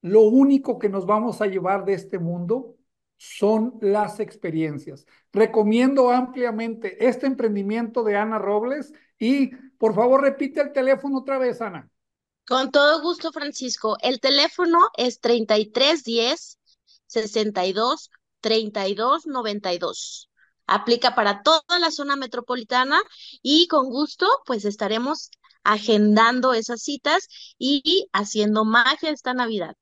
[0.03, 2.77] Lo único que nos vamos a llevar de este mundo
[3.17, 5.07] son las experiencias.
[5.33, 9.49] Recomiendo ampliamente este emprendimiento de Ana Robles y
[9.79, 11.91] por favor repite el teléfono otra vez, Ana.
[12.47, 13.97] Con todo gusto, Francisco.
[14.01, 16.59] El teléfono es 3310
[17.07, 20.31] 62 3292.
[20.67, 23.01] Aplica para toda la zona metropolitana
[23.43, 25.31] y con gusto pues estaremos
[25.65, 29.75] agendando esas citas y haciendo magia esta Navidad.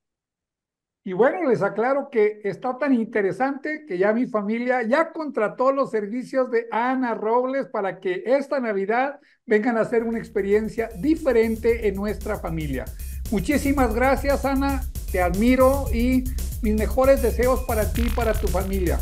[1.06, 5.90] Y bueno, les aclaro que está tan interesante que ya mi familia ya contrató los
[5.90, 11.94] servicios de Ana Robles para que esta Navidad vengan a hacer una experiencia diferente en
[11.96, 12.86] nuestra familia.
[13.30, 14.80] Muchísimas gracias, Ana.
[15.14, 16.24] Te admiro y
[16.60, 18.98] mis mejores deseos para ti y para tu familia.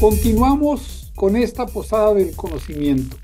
[0.00, 3.16] Continuamos con esta posada del conocimiento.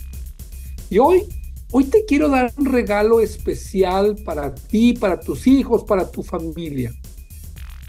[0.89, 1.25] Y hoy,
[1.73, 6.95] hoy te quiero dar un regalo especial para ti, para tus hijos, para tu familia.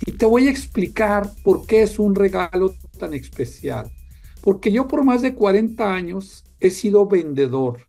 [0.03, 3.91] Y te voy a explicar por qué es un regalo tan especial.
[4.41, 7.86] Porque yo por más de 40 años he sido vendedor.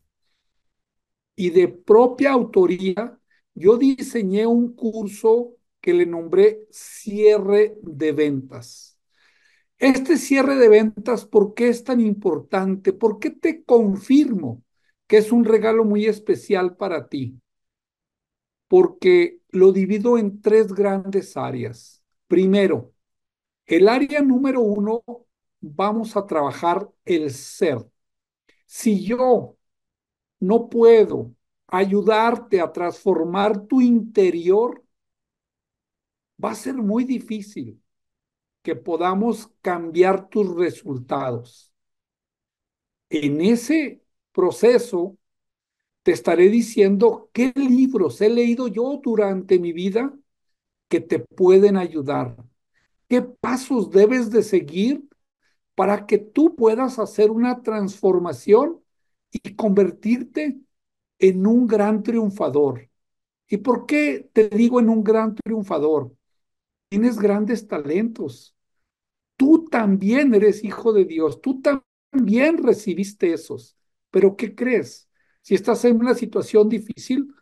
[1.38, 3.16] Y de propia autoría
[3.54, 8.98] yo diseñé un curso que le nombré cierre de ventas.
[9.78, 12.92] Este cierre de ventas, ¿por qué es tan importante?
[12.92, 14.64] ¿Por qué te confirmo
[15.06, 17.40] que es un regalo muy especial para ti?
[18.66, 22.02] Porque lo divido en tres grandes áreas.
[22.26, 22.92] Primero,
[23.66, 25.04] el área número uno,
[25.60, 27.86] vamos a trabajar el ser.
[28.66, 29.57] Si yo
[30.40, 31.34] no puedo
[31.66, 34.82] ayudarte a transformar tu interior,
[36.42, 37.82] va a ser muy difícil
[38.62, 41.72] que podamos cambiar tus resultados.
[43.10, 45.16] En ese proceso,
[46.02, 50.14] te estaré diciendo qué libros he leído yo durante mi vida
[50.88, 52.36] que te pueden ayudar.
[53.08, 55.02] ¿Qué pasos debes de seguir
[55.74, 58.82] para que tú puedas hacer una transformación
[59.30, 60.60] y convertirte
[61.18, 62.88] en un gran triunfador.
[63.48, 66.12] ¿Y por qué te digo en un gran triunfador?
[66.88, 68.54] Tienes grandes talentos.
[69.36, 71.40] Tú también eres hijo de Dios.
[71.40, 73.76] Tú también recibiste esos.
[74.10, 75.08] Pero ¿qué crees?
[75.42, 77.34] Si estás en una situación difícil,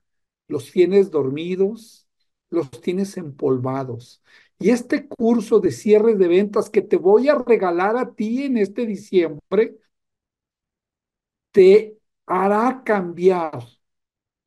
[0.48, 2.06] los tienes dormidos,
[2.50, 4.22] los tienes empolvados.
[4.58, 8.56] Y este curso de cierre de ventas que te voy a regalar a ti en
[8.56, 9.76] este diciembre,
[11.56, 13.64] te hará cambiar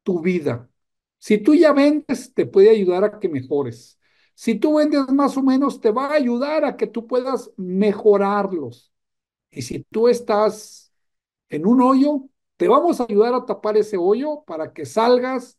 [0.04, 0.70] tu vida.
[1.18, 4.00] Si tú ya vendes, te puede ayudar a que mejores.
[4.36, 8.94] Si tú vendes más o menos, te va a ayudar a que tú puedas mejorarlos.
[9.52, 10.94] Y si tú estás
[11.50, 15.58] en un hoyo, te vamos a ayudar a tapar ese hoyo para que salgas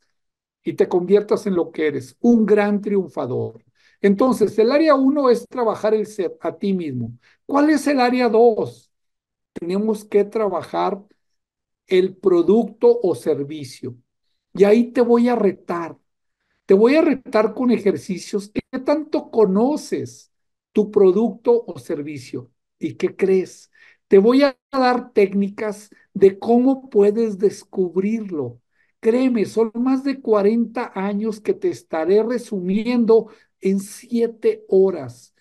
[0.64, 3.64] y te conviertas en lo que eres, un gran triunfador.
[4.02, 7.12] Entonces, el área uno es trabajar el ser a ti mismo.
[7.46, 8.92] ¿Cuál es el área dos?
[9.54, 11.02] Tenemos que trabajar
[11.90, 13.96] el producto o servicio.
[14.54, 15.98] Y ahí te voy a retar.
[16.66, 18.50] Te voy a retar con ejercicios.
[18.52, 20.32] ¿Qué tanto conoces
[20.72, 22.50] tu producto o servicio?
[22.78, 23.70] ¿Y qué crees?
[24.08, 28.60] Te voy a dar técnicas de cómo puedes descubrirlo.
[29.00, 33.28] Créeme, son más de 40 años que te estaré resumiendo
[33.60, 35.34] en 7 horas.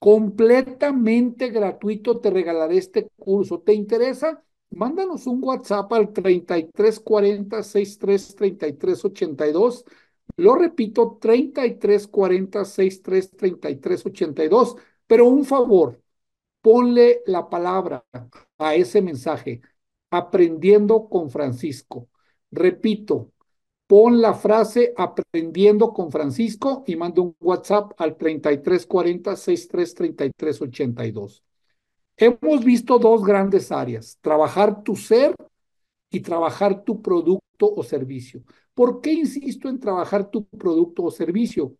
[0.00, 3.60] Completamente gratuito te regalaré este curso.
[3.60, 4.44] ¿Te interesa?
[4.70, 9.84] Mándanos un WhatsApp al 3340 63 33 82.
[10.36, 14.76] Lo repito, 3340 63 33 82.
[15.06, 16.00] Pero un favor,
[16.60, 18.04] ponle la palabra
[18.58, 19.60] a ese mensaje,
[20.10, 22.08] aprendiendo con Francisco.
[22.50, 23.32] Repito,
[23.86, 31.44] pon la frase aprendiendo con Francisco y manda un WhatsApp al 3340 63 33 82.
[32.18, 35.34] Hemos visto dos grandes áreas, trabajar tu ser
[36.10, 38.42] y trabajar tu producto o servicio.
[38.74, 41.76] ¿Por qué insisto en trabajar tu producto o servicio?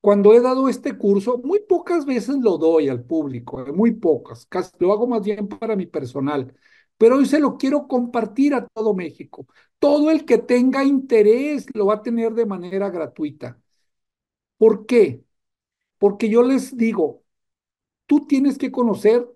[0.00, 4.46] Cuando he dado este curso, muy pocas veces lo doy al público, eh, muy pocas,
[4.46, 6.54] casi lo hago más bien para mi personal,
[6.96, 9.46] pero hoy se lo quiero compartir a todo México.
[9.78, 13.60] Todo el que tenga interés lo va a tener de manera gratuita.
[14.58, 15.24] ¿Por qué?
[15.98, 17.24] Porque yo les digo,
[18.08, 19.28] Tú tienes que conocer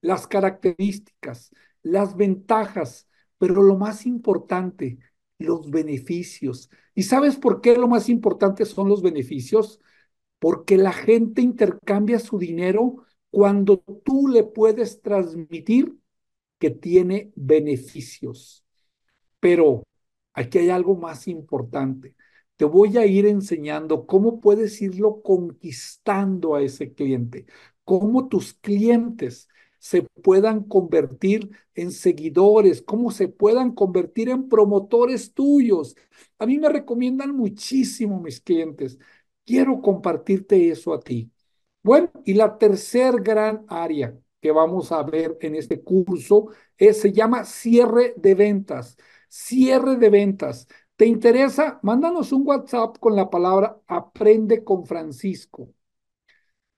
[0.00, 1.52] las características,
[1.82, 3.08] las ventajas,
[3.38, 4.98] pero lo más importante,
[5.38, 6.70] los beneficios.
[6.94, 9.80] ¿Y sabes por qué lo más importante son los beneficios?
[10.38, 15.94] Porque la gente intercambia su dinero cuando tú le puedes transmitir
[16.58, 18.64] que tiene beneficios.
[19.40, 19.84] Pero
[20.32, 22.14] aquí hay algo más importante.
[22.56, 27.44] Te voy a ir enseñando cómo puedes irlo conquistando a ese cliente
[27.86, 35.96] cómo tus clientes se puedan convertir en seguidores, cómo se puedan convertir en promotores tuyos.
[36.38, 38.98] A mí me recomiendan muchísimo mis clientes.
[39.44, 41.30] Quiero compartirte eso a ti.
[41.82, 47.12] Bueno, y la tercer gran área que vamos a ver en este curso es, se
[47.12, 48.96] llama cierre de ventas.
[49.28, 50.66] Cierre de ventas.
[50.96, 51.78] ¿Te interesa?
[51.82, 55.75] Mándanos un WhatsApp con la palabra aprende con Francisco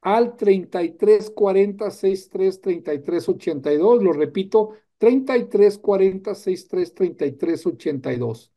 [0.01, 4.03] al 33 40 63 33 82.
[4.03, 8.53] Lo repito, 33 40 63 33 82.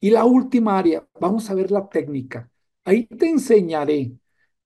[0.00, 2.50] Y la última área, vamos a ver la técnica.
[2.84, 4.12] Ahí te enseñaré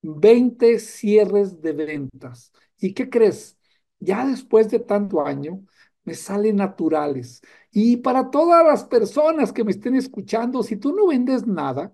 [0.01, 2.51] 20 cierres de ventas.
[2.79, 3.57] ¿Y qué crees?
[3.99, 5.65] Ya después de tanto año,
[6.03, 7.41] me salen naturales.
[7.71, 11.93] Y para todas las personas que me estén escuchando, si tú no vendes nada,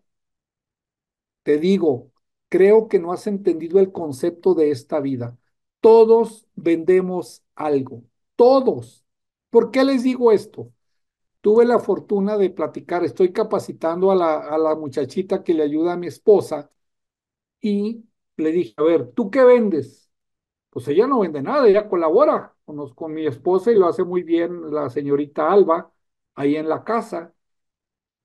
[1.43, 2.10] te digo,
[2.51, 5.39] creo que no has entendido el concepto de esta vida.
[5.81, 8.03] Todos vendemos algo,
[8.37, 9.05] todos.
[9.51, 10.71] ¿Por qué les digo esto?
[11.41, 15.93] Tuve la fortuna de platicar, estoy capacitando a la, a la muchachita que le ayuda
[15.93, 16.71] a mi esposa
[17.61, 18.05] y
[18.37, 20.09] le dije, a ver, ¿tú qué vendes?
[20.71, 24.23] Pues ella no vende nada, ella colabora con, con mi esposa y lo hace muy
[24.23, 25.91] bien la señorita Alba
[26.35, 27.33] ahí en la casa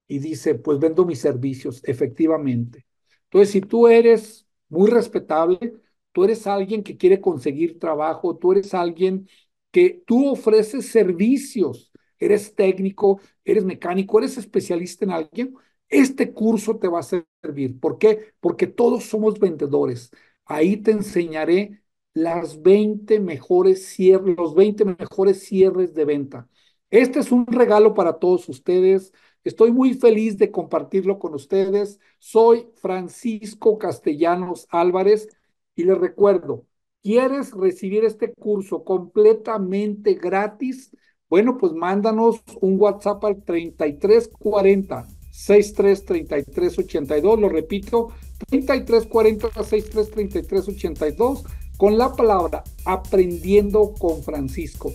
[0.08, 2.86] y dice, pues vendo mis servicios, efectivamente.
[3.26, 5.74] Entonces, si tú eres muy respetable,
[6.12, 9.28] tú eres alguien que quiere conseguir trabajo, tú eres alguien
[9.70, 15.54] que tú ofreces servicios, eres técnico, eres mecánico, eres especialista en alguien,
[15.88, 17.78] este curso te va a servir.
[17.78, 18.32] ¿Por qué?
[18.40, 20.10] Porque todos somos vendedores.
[20.44, 21.82] Ahí te enseñaré
[22.14, 26.48] las 20 mejores cierres, los 20 mejores cierres de venta.
[26.90, 29.12] Este es un regalo para todos ustedes.
[29.47, 32.01] Estoy muy feliz de compartirlo con ustedes.
[32.18, 35.28] Soy Francisco Castellanos Álvarez
[35.76, 36.64] y les recuerdo,
[37.01, 40.90] ¿quieres recibir este curso completamente gratis?
[41.28, 48.09] Bueno, pues mándanos un WhatsApp al 3340 633382, lo repito,
[48.49, 51.44] 3340 633382
[51.76, 54.92] con la palabra aprendiendo con Francisco.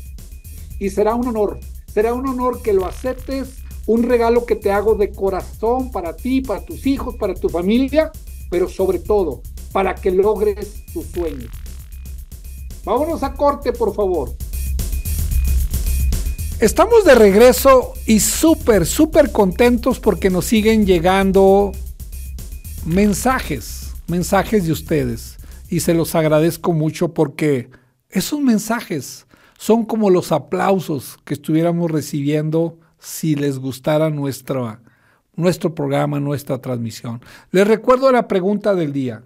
[0.77, 4.95] Y será un honor, será un honor que lo aceptes un regalo que te hago
[4.95, 8.11] de corazón para ti, para tus hijos, para tu familia,
[8.49, 11.49] pero sobre todo para que logres tus sueños.
[12.83, 14.31] Vámonos a corte, por favor.
[16.59, 21.71] Estamos de regreso y súper, súper contentos porque nos siguen llegando
[22.85, 25.37] mensajes, mensajes de ustedes.
[25.69, 27.69] Y se los agradezco mucho porque
[28.09, 29.25] esos mensajes
[29.57, 34.79] son como los aplausos que estuviéramos recibiendo si les gustara nuestra,
[35.35, 37.19] nuestro programa, nuestra transmisión.
[37.51, 39.23] Les recuerdo la pregunta del día.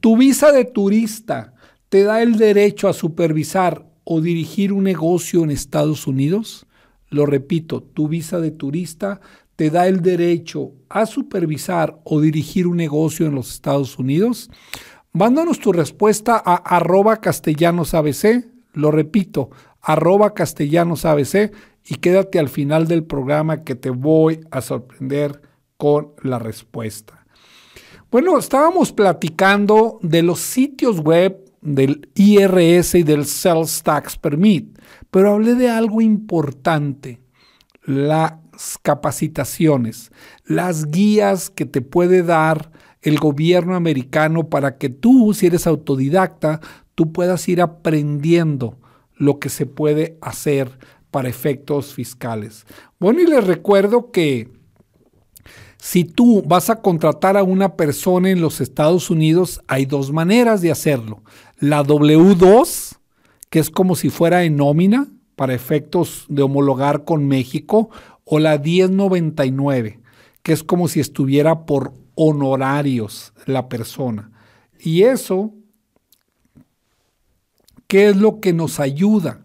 [0.00, 1.54] ¿Tu visa de turista
[1.88, 6.66] te da el derecho a supervisar o dirigir un negocio en Estados Unidos?
[7.08, 9.20] Lo repito, tu visa de turista
[9.54, 14.50] te da el derecho a supervisar o dirigir un negocio en los Estados Unidos.
[15.12, 19.50] Mándanos tu respuesta a arroba castellanosabc, lo repito,
[19.80, 21.52] arroba castellanosabc
[21.86, 25.42] y quédate al final del programa que te voy a sorprender
[25.76, 27.26] con la respuesta.
[28.10, 34.78] Bueno, estábamos platicando de los sitios web del IRS y del Sales Tax Permit,
[35.10, 37.20] pero hablé de algo importante,
[37.84, 38.34] las
[38.82, 40.12] capacitaciones,
[40.44, 42.70] las guías que te puede dar
[43.02, 46.60] el gobierno americano para que tú, si eres autodidacta,
[46.94, 48.78] tú puedas ir aprendiendo
[49.16, 50.78] lo que se puede hacer
[51.14, 52.66] para efectos fiscales.
[52.98, 54.50] Bueno, y les recuerdo que
[55.78, 60.60] si tú vas a contratar a una persona en los Estados Unidos, hay dos maneras
[60.60, 61.22] de hacerlo.
[61.60, 62.96] La W2,
[63.48, 65.06] que es como si fuera en nómina
[65.36, 67.90] para efectos de homologar con México,
[68.24, 70.00] o la 1099,
[70.42, 74.32] que es como si estuviera por honorarios la persona.
[74.80, 75.54] Y eso,
[77.86, 79.44] ¿qué es lo que nos ayuda?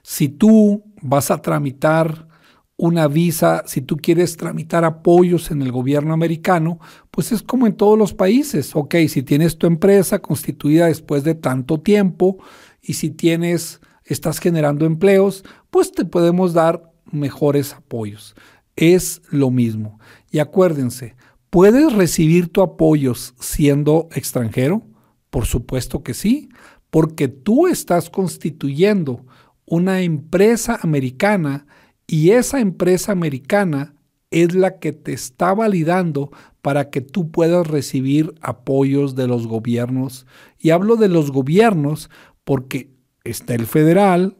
[0.00, 2.28] Si tú vas a tramitar
[2.76, 6.80] una visa, si tú quieres tramitar apoyos en el gobierno americano,
[7.10, 8.74] pues es como en todos los países.
[8.74, 12.38] Ok, si tienes tu empresa constituida después de tanto tiempo
[12.80, 18.34] y si tienes, estás generando empleos, pues te podemos dar mejores apoyos.
[18.74, 20.00] Es lo mismo.
[20.30, 21.14] Y acuérdense,
[21.50, 24.82] ¿puedes recibir tu apoyos siendo extranjero?
[25.30, 26.48] Por supuesto que sí,
[26.90, 29.24] porque tú estás constituyendo
[29.72, 31.64] una empresa americana
[32.06, 33.94] y esa empresa americana
[34.30, 40.26] es la que te está validando para que tú puedas recibir apoyos de los gobiernos.
[40.58, 42.10] Y hablo de los gobiernos
[42.44, 42.90] porque
[43.24, 44.36] está el federal,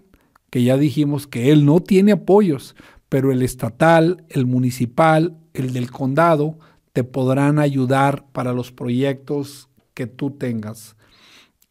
[0.50, 2.76] que ya dijimos que él no tiene apoyos,
[3.08, 6.58] pero el estatal, el municipal, el del condado,
[6.92, 10.94] te podrán ayudar para los proyectos que tú tengas.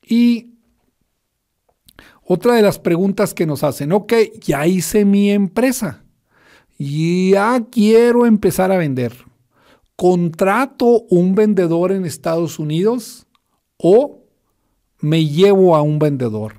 [0.03, 0.50] Y
[2.33, 6.05] otra de las preguntas que nos hacen, ok, ya hice mi empresa,
[6.77, 9.11] ya quiero empezar a vender.
[9.97, 13.27] ¿Contrato un vendedor en Estados Unidos
[13.75, 14.23] o
[15.01, 16.55] me llevo a un vendedor?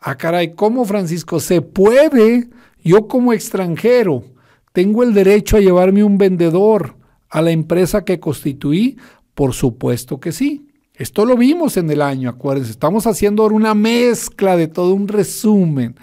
[0.00, 1.38] Ah, caray, ¿cómo Francisco?
[1.38, 2.48] ¿Se puede?
[2.82, 4.24] Yo como extranjero
[4.72, 6.96] tengo el derecho a llevarme un vendedor
[7.28, 8.98] a la empresa que constituí.
[9.34, 10.67] Por supuesto que sí.
[10.98, 15.06] Esto lo vimos en el año, acuérdense, estamos haciendo ahora una mezcla de todo un
[15.06, 15.94] resumen.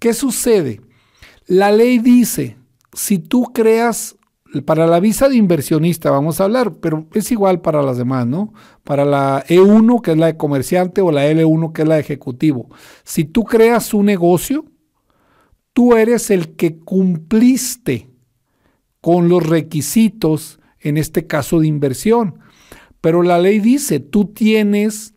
[0.00, 0.80] ¿Qué sucede?
[1.46, 2.56] La ley dice,
[2.92, 4.16] si tú creas,
[4.64, 8.52] para la visa de inversionista vamos a hablar, pero es igual para las demás, ¿no?
[8.82, 12.00] Para la E1, que es la de comerciante, o la L1, que es la de
[12.00, 12.68] ejecutivo.
[13.04, 14.64] Si tú creas un negocio,
[15.72, 18.10] tú eres el que cumpliste
[19.00, 22.40] con los requisitos, en este caso de inversión.
[23.04, 25.12] Pero la ley dice, tú tienes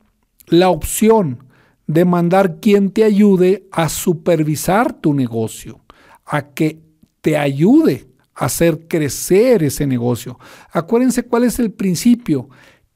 [0.48, 1.46] la opción
[1.88, 5.80] de mandar quien te ayude a supervisar tu negocio,
[6.26, 6.82] a que
[7.22, 10.38] te ayude a hacer crecer ese negocio.
[10.70, 12.50] Acuérdense cuál es el principio,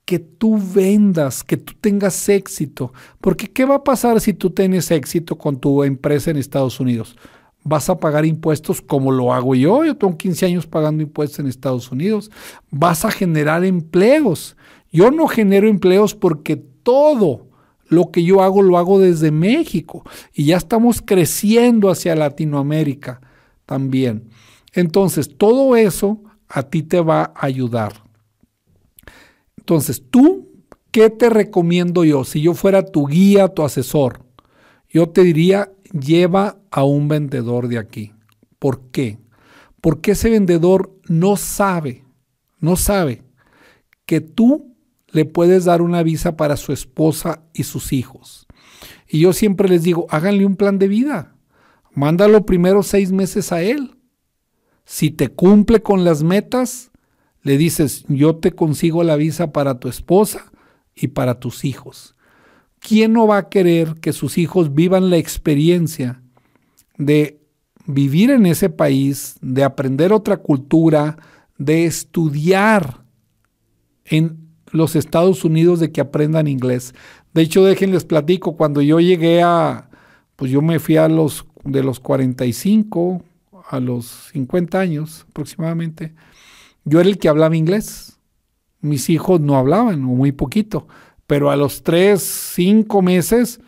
[0.04, 2.92] que tú vendas, que tú tengas éxito.
[3.22, 7.16] Porque ¿qué va a pasar si tú tienes éxito con tu empresa en Estados Unidos?
[7.64, 9.86] Vas a pagar impuestos como lo hago yo.
[9.86, 12.30] Yo tengo 15 años pagando impuestos en Estados Unidos.
[12.72, 14.58] Vas a generar empleos.
[14.92, 17.48] Yo no genero empleos porque todo
[17.88, 23.22] lo que yo hago lo hago desde México y ya estamos creciendo hacia Latinoamérica
[23.66, 24.30] también.
[24.74, 28.04] Entonces, todo eso a ti te va a ayudar.
[29.58, 30.50] Entonces, tú,
[30.92, 32.24] ¿qué te recomiendo yo?
[32.24, 34.22] Si yo fuera tu guía, tu asesor,
[34.90, 38.14] yo te diría, lleva a un vendedor de aquí.
[38.60, 39.20] ¿Por qué?
[39.82, 42.06] Porque ese vendedor no sabe,
[42.60, 43.24] no sabe
[44.06, 44.71] que tú
[45.12, 48.48] le puedes dar una visa para su esposa y sus hijos.
[49.08, 51.36] Y yo siempre les digo, háganle un plan de vida.
[51.94, 53.98] Mándalo primero seis meses a él.
[54.86, 56.92] Si te cumple con las metas,
[57.44, 60.52] le dices, yo te consigo la visa para tu esposa
[60.96, 62.16] y para tus hijos.
[62.80, 66.24] ¿Quién no va a querer que sus hijos vivan la experiencia
[66.98, 67.42] de
[67.86, 71.18] vivir en ese país, de aprender otra cultura,
[71.58, 73.06] de estudiar
[74.06, 74.41] en
[74.72, 76.94] los Estados Unidos, de que aprendan inglés.
[77.34, 79.90] De hecho, déjenles platico, cuando yo llegué a,
[80.36, 83.24] pues yo me fui a los, de los 45
[83.70, 86.14] a los 50 años aproximadamente,
[86.84, 88.20] yo era el que hablaba inglés.
[88.82, 90.88] Mis hijos no hablaban, o muy poquito,
[91.28, 93.62] pero a los 3, 5 meses,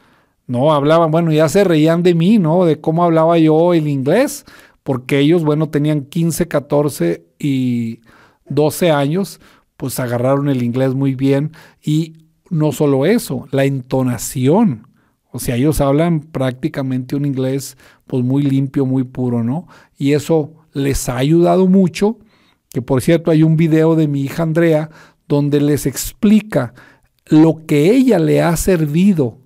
[0.48, 2.66] no hablaban, bueno, ya se reían de mí, ¿no?
[2.66, 4.46] De cómo hablaba yo el inglés,
[4.84, 8.02] porque ellos, bueno, tenían 15, 14 y
[8.50, 9.40] 12 años,
[9.78, 11.52] pues agarraron el inglés muy bien
[11.84, 12.14] y
[12.50, 14.88] no solo eso, la entonación.
[15.32, 19.68] O sea, ellos hablan prácticamente un inglés pues muy limpio, muy puro, ¿no?
[19.98, 22.20] Y eso les ha ayudado mucho,
[22.70, 24.90] que por cierto hay un video de mi hija Andrea
[25.28, 26.74] donde les explica
[27.26, 29.40] lo que ella le ha servido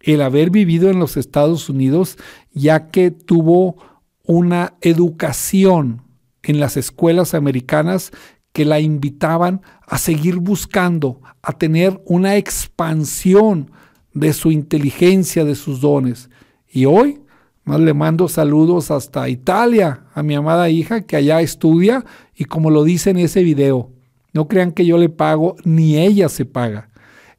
[0.00, 2.16] el haber vivido en los Estados Unidos,
[2.52, 3.76] ya que tuvo
[4.24, 6.02] una educación
[6.42, 8.12] en las escuelas americanas
[8.58, 13.70] que la invitaban a seguir buscando, a tener una expansión
[14.12, 16.28] de su inteligencia, de sus dones.
[16.68, 17.20] Y hoy
[17.62, 22.04] más le mando saludos hasta Italia a mi amada hija que allá estudia
[22.34, 23.92] y como lo dice en ese video,
[24.32, 26.90] no crean que yo le pago, ni ella se paga.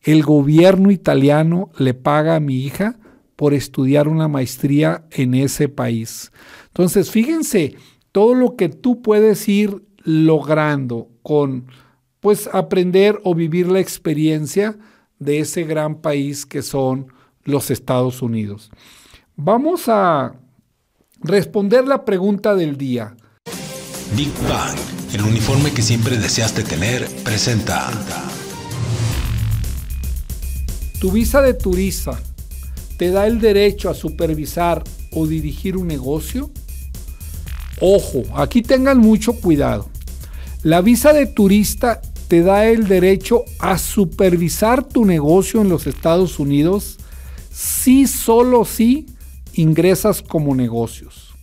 [0.02, 2.98] El gobierno italiano le paga a mi hija
[3.36, 6.32] por estudiar una maestría en ese país.
[6.68, 7.76] Entonces, fíjense
[8.14, 11.68] todo lo que tú puedes ir logrando con
[12.20, 14.78] pues aprender o vivir la experiencia
[15.20, 17.08] de ese gran país que son
[17.44, 18.70] los Estados Unidos.
[19.36, 20.36] Vamos a
[21.22, 23.16] responder la pregunta del día.
[24.16, 24.78] Big Bang,
[25.14, 27.90] el uniforme que siempre deseaste tener, presenta.
[31.00, 32.20] Tu visa de turista
[32.98, 36.52] te da el derecho a supervisar o dirigir un negocio.
[37.82, 39.90] Ojo, aquí tengan mucho cuidado.
[40.64, 46.40] La visa de turista te da el derecho a supervisar tu negocio en los Estados
[46.40, 46.98] Unidos
[47.52, 49.06] si solo si
[49.54, 51.34] ingresas como negocios.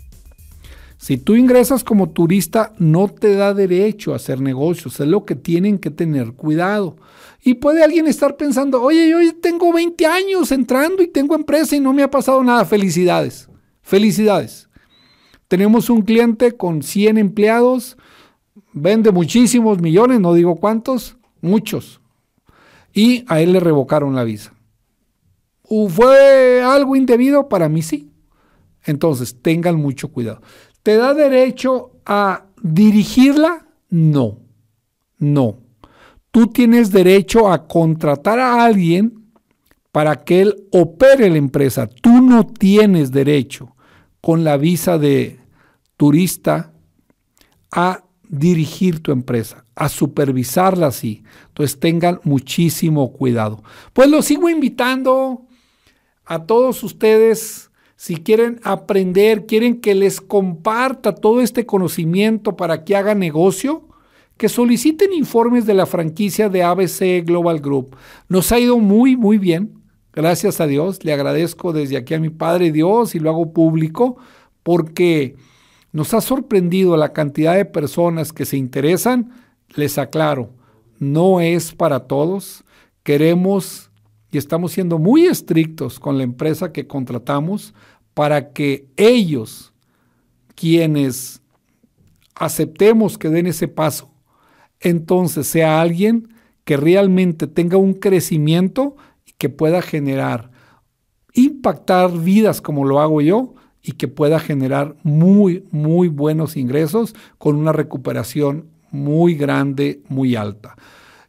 [0.99, 4.99] Si tú ingresas como turista, no te da derecho a hacer negocios.
[4.99, 6.97] Es lo que tienen que tener cuidado.
[7.45, 11.80] Y puede alguien estar pensando, oye, yo tengo 20 años entrando y tengo empresa y
[11.80, 12.64] no me ha pasado nada.
[12.64, 13.49] Felicidades.
[13.82, 14.65] Felicidades.
[15.49, 17.97] Tenemos un cliente con 100 empleados
[18.76, 22.01] vende muchísimos millones, no digo cuántos, muchos.
[22.92, 24.53] Y a él le revocaron la visa.
[25.88, 27.49] ¿Fue algo indebido?
[27.49, 28.12] Para mí sí.
[28.84, 30.40] Entonces, tengan mucho cuidado.
[30.82, 33.66] ¿Te da derecho a dirigirla?
[33.88, 34.38] No,
[35.18, 35.59] no.
[36.30, 39.32] Tú tienes derecho a contratar a alguien
[39.90, 41.86] para que él opere la empresa.
[41.86, 43.74] Tú no tienes derecho
[44.27, 45.39] con la visa de
[45.97, 46.72] turista
[47.70, 51.22] a dirigir tu empresa, a supervisarla así.
[51.47, 53.62] Entonces tengan muchísimo cuidado.
[53.93, 55.47] Pues los sigo invitando
[56.24, 62.97] a todos ustedes, si quieren aprender, quieren que les comparta todo este conocimiento para que
[62.97, 63.87] hagan negocio,
[64.37, 67.95] que soliciten informes de la franquicia de ABC Global Group.
[68.29, 69.86] Nos ha ido muy, muy bien.
[70.16, 71.04] Gracias a Dios.
[71.04, 74.16] Le agradezco desde aquí a mi Padre Dios y lo hago público
[74.62, 75.36] porque
[75.92, 79.30] nos ha sorprendido la cantidad de personas que se interesan.
[79.74, 80.48] Les aclaro,
[80.98, 82.64] no es para todos.
[83.02, 83.90] Queremos
[84.30, 87.74] y estamos siendo muy estrictos con la empresa que contratamos
[88.14, 89.74] para que ellos,
[90.54, 91.42] quienes
[92.34, 94.10] aceptemos que den ese paso,
[94.80, 96.28] entonces sea alguien
[96.64, 98.96] que realmente tenga un crecimiento
[99.39, 100.51] que pueda generar,
[101.34, 107.57] impactar vidas como lo hago yo y que pueda generar muy, muy buenos ingresos con
[107.57, 110.76] una recuperación muy grande, muy alta.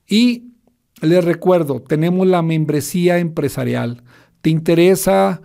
[0.07, 0.53] Y
[1.01, 4.03] les recuerdo, tenemos la membresía empresarial.
[4.41, 5.41] ¿Te interesa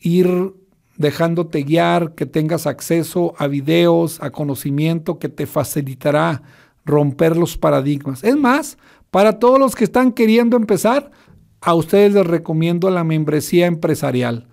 [0.00, 0.54] ir
[0.96, 6.42] dejándote guiar, que tengas acceso a videos, a conocimiento que te facilitará
[6.84, 8.24] romper los paradigmas?
[8.24, 8.78] Es más,
[9.10, 11.12] para todos los que están queriendo empezar,
[11.60, 14.46] a ustedes les recomiendo la membresía empresarial.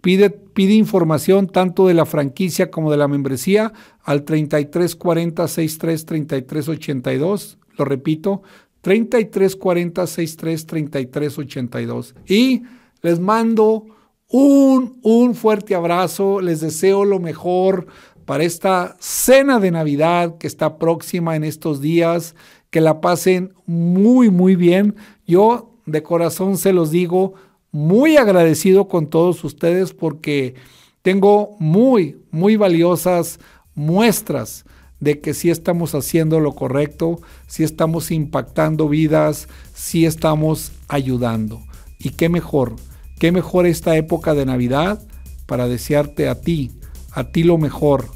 [0.00, 0.38] Pide,
[0.74, 7.58] información tanto de la franquicia como de la membresía al 3340 63 33 82.
[7.78, 8.42] Lo repito,
[8.82, 12.14] 3340 63 33 82.
[12.28, 12.62] Y
[13.00, 13.86] les mando
[14.28, 16.42] un, un fuerte abrazo.
[16.42, 17.86] Les deseo lo mejor
[18.26, 22.36] para esta cena de Navidad que está próxima en estos días.
[22.68, 24.96] Que la pasen muy, muy bien.
[25.26, 27.34] Yo de corazón se los digo
[27.70, 30.54] muy agradecido con todos ustedes porque
[31.02, 33.40] tengo muy, muy valiosas
[33.74, 34.64] muestras
[35.00, 41.60] de que sí estamos haciendo lo correcto, sí estamos impactando vidas, sí estamos ayudando.
[41.98, 42.76] Y qué mejor,
[43.18, 45.02] qué mejor esta época de Navidad
[45.46, 46.72] para desearte a ti,
[47.12, 48.06] a ti lo mejor,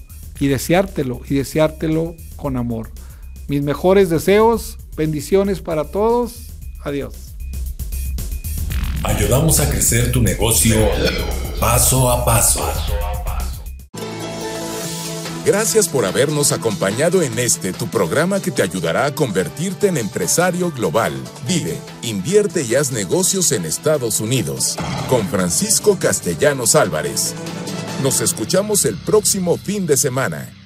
[0.40, 2.90] y deseártelo, y deseártelo con amor.
[3.48, 6.52] Mis mejores deseos, bendiciones para todos,
[6.84, 7.27] adiós.
[9.04, 10.76] Ayudamos a crecer tu negocio
[11.60, 12.60] paso a paso.
[15.44, 20.70] Gracias por habernos acompañado en este tu programa que te ayudará a convertirte en empresario
[20.72, 21.12] global.
[21.46, 24.76] Vive, invierte y haz negocios en Estados Unidos.
[25.08, 27.34] Con Francisco Castellanos Álvarez.
[28.02, 30.57] Nos escuchamos el próximo fin de semana.